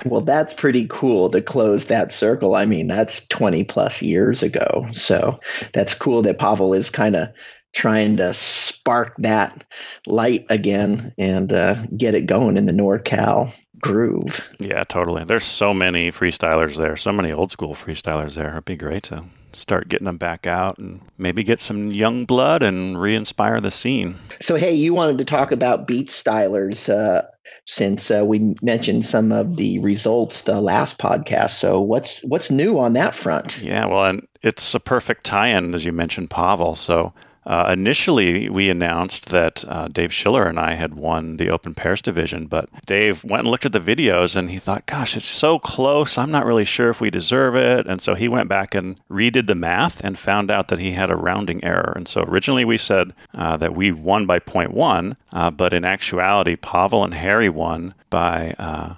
Well, 0.05 0.21
that's 0.21 0.55
pretty 0.55 0.87
cool 0.89 1.31
to 1.31 1.41
close 1.41 1.87
that 1.87 2.13
circle. 2.13 2.55
I 2.55 2.67
mean, 2.67 2.87
that's 2.87 3.27
20 3.29 3.65
plus 3.65 4.03
years 4.03 4.43
ago. 4.43 4.87
So 4.93 5.41
that's 5.75 5.95
cool 5.95 6.23
that 6.23 6.39
Pavel 6.39 6.75
is 6.75 6.91
kind 6.91 7.17
of 7.17 7.29
trying 7.75 8.17
to 8.17 8.33
spark 8.35 9.15
that 9.19 9.65
light 10.07 10.47
again 10.49 11.13
and 11.19 11.53
uh, 11.53 11.85
get 11.97 12.15
it 12.15 12.27
going 12.27 12.57
in 12.57 12.67
the 12.67 12.73
NorCal 12.73 13.53
groove. 13.81 14.49
Yeah, 14.59 14.83
totally. 14.85 15.25
There's 15.25 15.45
so 15.45 15.73
many 15.73 16.11
freestylers 16.11 16.77
there, 16.77 16.97
so 16.97 17.13
many 17.13 17.33
old 17.33 17.53
school 17.53 17.75
freestylers 17.75 18.35
there. 18.35 18.53
It'd 18.53 18.65
be 18.65 18.77
great 18.77 19.05
to 19.05 19.25
start 19.53 19.89
getting 19.89 20.07
them 20.07 20.19
back 20.19 20.47
out 20.47 20.79
and 20.79 21.01
maybe 21.17 21.43
get 21.43 21.61
some 21.61 21.91
young 21.91 22.25
blood 22.25 22.63
and 22.63 23.01
re-inspire 23.01 23.61
the 23.61 23.71
scene. 23.71 24.17
So, 24.41 24.57
hey, 24.57 24.75
you 24.75 24.95
wanted 24.95 25.19
to 25.19 25.25
talk 25.25 25.53
about 25.53 25.87
Beach 25.87 26.09
Stylers 26.09 26.89
uh, 26.89 27.23
since 27.69 28.11
uh, 28.11 28.25
we 28.25 28.55
mentioned 28.63 29.05
some 29.05 29.31
of 29.31 29.57
the 29.57 29.79
results 29.81 30.43
the 30.43 30.61
last 30.61 30.97
podcast. 30.97 31.51
So, 31.51 31.81
what's 31.83 32.21
what's 32.25 32.51
new 32.51 32.79
on 32.79 32.95
that 32.95 33.15
front? 33.15 33.61
Yeah, 33.61 33.85
well, 33.85 34.07
and 34.07 34.27
it's 34.43 34.75
a 34.75 34.81
perfect 34.81 35.25
tie-in 35.25 35.75
as 35.75 35.85
you 35.85 35.93
mentioned, 35.93 36.31
Pavel. 36.31 36.75
So 36.75 37.13
uh, 37.49 37.71
initially, 37.73 38.51
we 38.51 38.69
announced 38.69 39.31
that 39.31 39.65
uh, 39.67 39.89
Dave 39.89 40.13
Schiller 40.13 40.47
and 40.47 40.61
I 40.61 40.75
had 40.75 40.95
won 40.97 41.39
the 41.39 41.49
Open 41.49 41.75
Pairs 41.75 42.03
division, 42.03 42.47
but 42.47 42.69
Dave 42.85 43.25
went 43.25 43.41
and 43.41 43.51
looked 43.51 43.65
at 43.65 43.73
the 43.73 43.81
videos 43.81 44.37
and 44.37 44.51
he 44.51 44.59
thought, 44.59 44.85
gosh, 44.85 45.17
it's 45.17 45.25
so 45.25 45.59
close. 45.59 46.19
I'm 46.19 46.31
not 46.31 46.45
really 46.45 46.67
sure 46.67 46.91
if 46.91 47.01
we 47.01 47.09
deserve 47.09 47.57
it. 47.57 47.87
And 47.87 48.03
so 48.03 48.15
he 48.15 48.29
went 48.29 48.51
back 48.51 48.75
and 48.75 49.01
redid 49.09 49.47
the 49.47 49.55
math 49.55 50.05
and 50.05 50.19
found 50.19 50.51
out 50.51 50.69
that 50.69 50.79
he 50.79 50.93
had 50.93 51.11
a 51.11 51.17
rounding 51.17 51.65
error. 51.65 51.95
And 51.97 52.07
so 52.07 52.21
originally 52.21 52.67
we 52.67 52.77
said 52.77 53.15
uh, 53.35 53.57
that 53.57 53.75
we 53.75 53.93
won 53.93 54.27
by 54.27 54.41
0.1, 54.41 55.17
uh, 55.33 55.51
but 55.51 55.73
in 55.73 55.87
actuality, 55.87 56.55
Pavel 56.55 57.03
and 57.03 57.15
Harry 57.15 57.49
won 57.49 57.95
by 58.11 58.55
uh, 58.59 58.97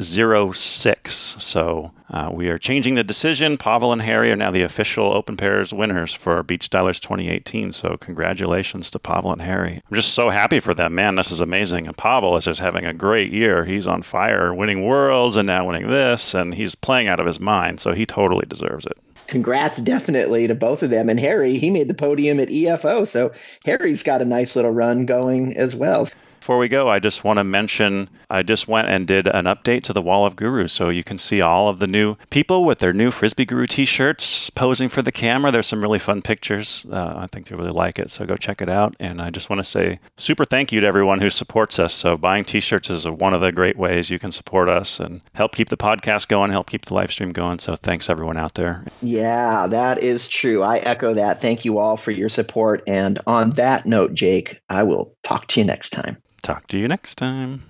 0.06. 0.00 1.40
So 1.40 1.92
uh, 2.08 2.30
we 2.32 2.48
are 2.48 2.58
changing 2.58 2.94
the 2.94 3.04
decision. 3.04 3.58
Pavel 3.58 3.92
and 3.92 4.02
Harry 4.02 4.32
are 4.32 4.36
now 4.36 4.50
the 4.50 4.62
official 4.62 5.12
Open 5.12 5.36
Pairs 5.36 5.72
winners 5.72 6.14
for 6.14 6.42
Beach 6.42 6.70
Stylers 6.70 7.00
2018. 7.00 7.72
So 7.72 7.96
congratulations 7.98 8.90
to 8.90 8.98
Pavel 8.98 9.32
and 9.32 9.42
Harry. 9.42 9.82
I'm 9.90 9.94
just 9.94 10.14
so 10.14 10.30
happy 10.30 10.58
for 10.58 10.72
them. 10.72 10.94
Man, 10.94 11.16
this 11.16 11.30
is 11.30 11.40
amazing. 11.40 11.86
And 11.86 11.96
Pavel 11.96 12.36
is 12.36 12.46
just 12.46 12.60
having 12.60 12.86
a 12.86 12.94
great 12.94 13.30
year. 13.30 13.64
He's 13.64 13.86
on 13.86 14.02
fire, 14.02 14.54
winning 14.54 14.84
worlds 14.84 15.36
and 15.36 15.46
now 15.46 15.66
winning 15.66 15.88
this, 15.88 16.34
and 16.34 16.54
he's 16.54 16.74
playing 16.74 17.06
out 17.06 17.20
of 17.20 17.26
his 17.26 17.38
mind. 17.38 17.80
So 17.80 17.92
he 17.92 18.06
totally 18.06 18.46
deserves 18.46 18.86
it 18.86 18.96
congrats 19.26 19.78
definitely 19.78 20.48
to 20.48 20.54
both 20.56 20.82
of 20.82 20.90
them. 20.90 21.08
And 21.08 21.20
Harry, 21.20 21.56
he 21.56 21.70
made 21.70 21.86
the 21.86 21.94
podium 21.94 22.40
at 22.40 22.48
EFO. 22.48 23.06
So 23.06 23.30
Harry's 23.64 24.02
got 24.02 24.20
a 24.20 24.24
nice 24.24 24.56
little 24.56 24.72
run 24.72 25.06
going 25.06 25.56
as 25.56 25.76
well. 25.76 26.08
Before 26.40 26.58
we 26.58 26.68
go, 26.68 26.88
I 26.88 26.98
just 26.98 27.22
want 27.22 27.36
to 27.36 27.44
mention 27.44 28.10
I 28.30 28.42
just 28.42 28.68
went 28.68 28.88
and 28.88 29.06
did 29.06 29.26
an 29.26 29.44
update 29.44 29.82
to 29.84 29.92
the 29.92 30.02
Wall 30.02 30.26
of 30.26 30.36
Gurus. 30.36 30.72
So 30.72 30.88
you 30.88 31.02
can 31.02 31.18
see 31.18 31.40
all 31.40 31.68
of 31.68 31.78
the 31.78 31.86
new 31.86 32.16
people 32.30 32.64
with 32.64 32.78
their 32.78 32.92
new 32.92 33.10
Frisbee 33.10 33.44
Guru 33.44 33.66
t 33.66 33.84
shirts 33.84 34.50
posing 34.50 34.88
for 34.88 35.02
the 35.02 35.12
camera. 35.12 35.50
There's 35.50 35.66
some 35.66 35.82
really 35.82 35.98
fun 35.98 36.22
pictures. 36.22 36.86
Uh, 36.90 37.14
I 37.16 37.26
think 37.26 37.50
you'll 37.50 37.58
really 37.58 37.72
like 37.72 37.98
it. 37.98 38.10
So 38.10 38.26
go 38.26 38.36
check 38.36 38.62
it 38.62 38.68
out. 38.68 38.94
And 39.00 39.20
I 39.20 39.30
just 39.30 39.50
want 39.50 39.58
to 39.58 39.68
say 39.68 39.98
super 40.16 40.44
thank 40.44 40.72
you 40.72 40.80
to 40.80 40.86
everyone 40.86 41.20
who 41.20 41.30
supports 41.30 41.78
us. 41.78 41.92
So 41.92 42.16
buying 42.16 42.44
t 42.44 42.60
shirts 42.60 42.90
is 42.90 43.06
one 43.06 43.34
of 43.34 43.40
the 43.40 43.52
great 43.52 43.76
ways 43.76 44.10
you 44.10 44.18
can 44.18 44.32
support 44.32 44.68
us 44.68 45.00
and 45.00 45.20
help 45.34 45.54
keep 45.54 45.68
the 45.68 45.76
podcast 45.76 46.28
going, 46.28 46.50
help 46.50 46.70
keep 46.70 46.86
the 46.86 46.94
live 46.94 47.12
stream 47.12 47.32
going. 47.32 47.58
So 47.58 47.76
thanks 47.76 48.08
everyone 48.08 48.36
out 48.36 48.54
there. 48.54 48.84
Yeah, 49.02 49.66
that 49.66 49.98
is 49.98 50.28
true. 50.28 50.62
I 50.62 50.78
echo 50.78 51.14
that. 51.14 51.40
Thank 51.40 51.64
you 51.64 51.78
all 51.78 51.96
for 51.96 52.10
your 52.10 52.28
support. 52.28 52.82
And 52.86 53.18
on 53.26 53.50
that 53.50 53.86
note, 53.86 54.14
Jake, 54.14 54.60
I 54.68 54.82
will 54.82 55.14
talk 55.22 55.46
to 55.48 55.60
you 55.60 55.66
next 55.66 55.90
time. 55.90 56.16
Talk 56.42 56.68
to 56.68 56.78
you 56.78 56.88
next 56.88 57.16
time. 57.16 57.69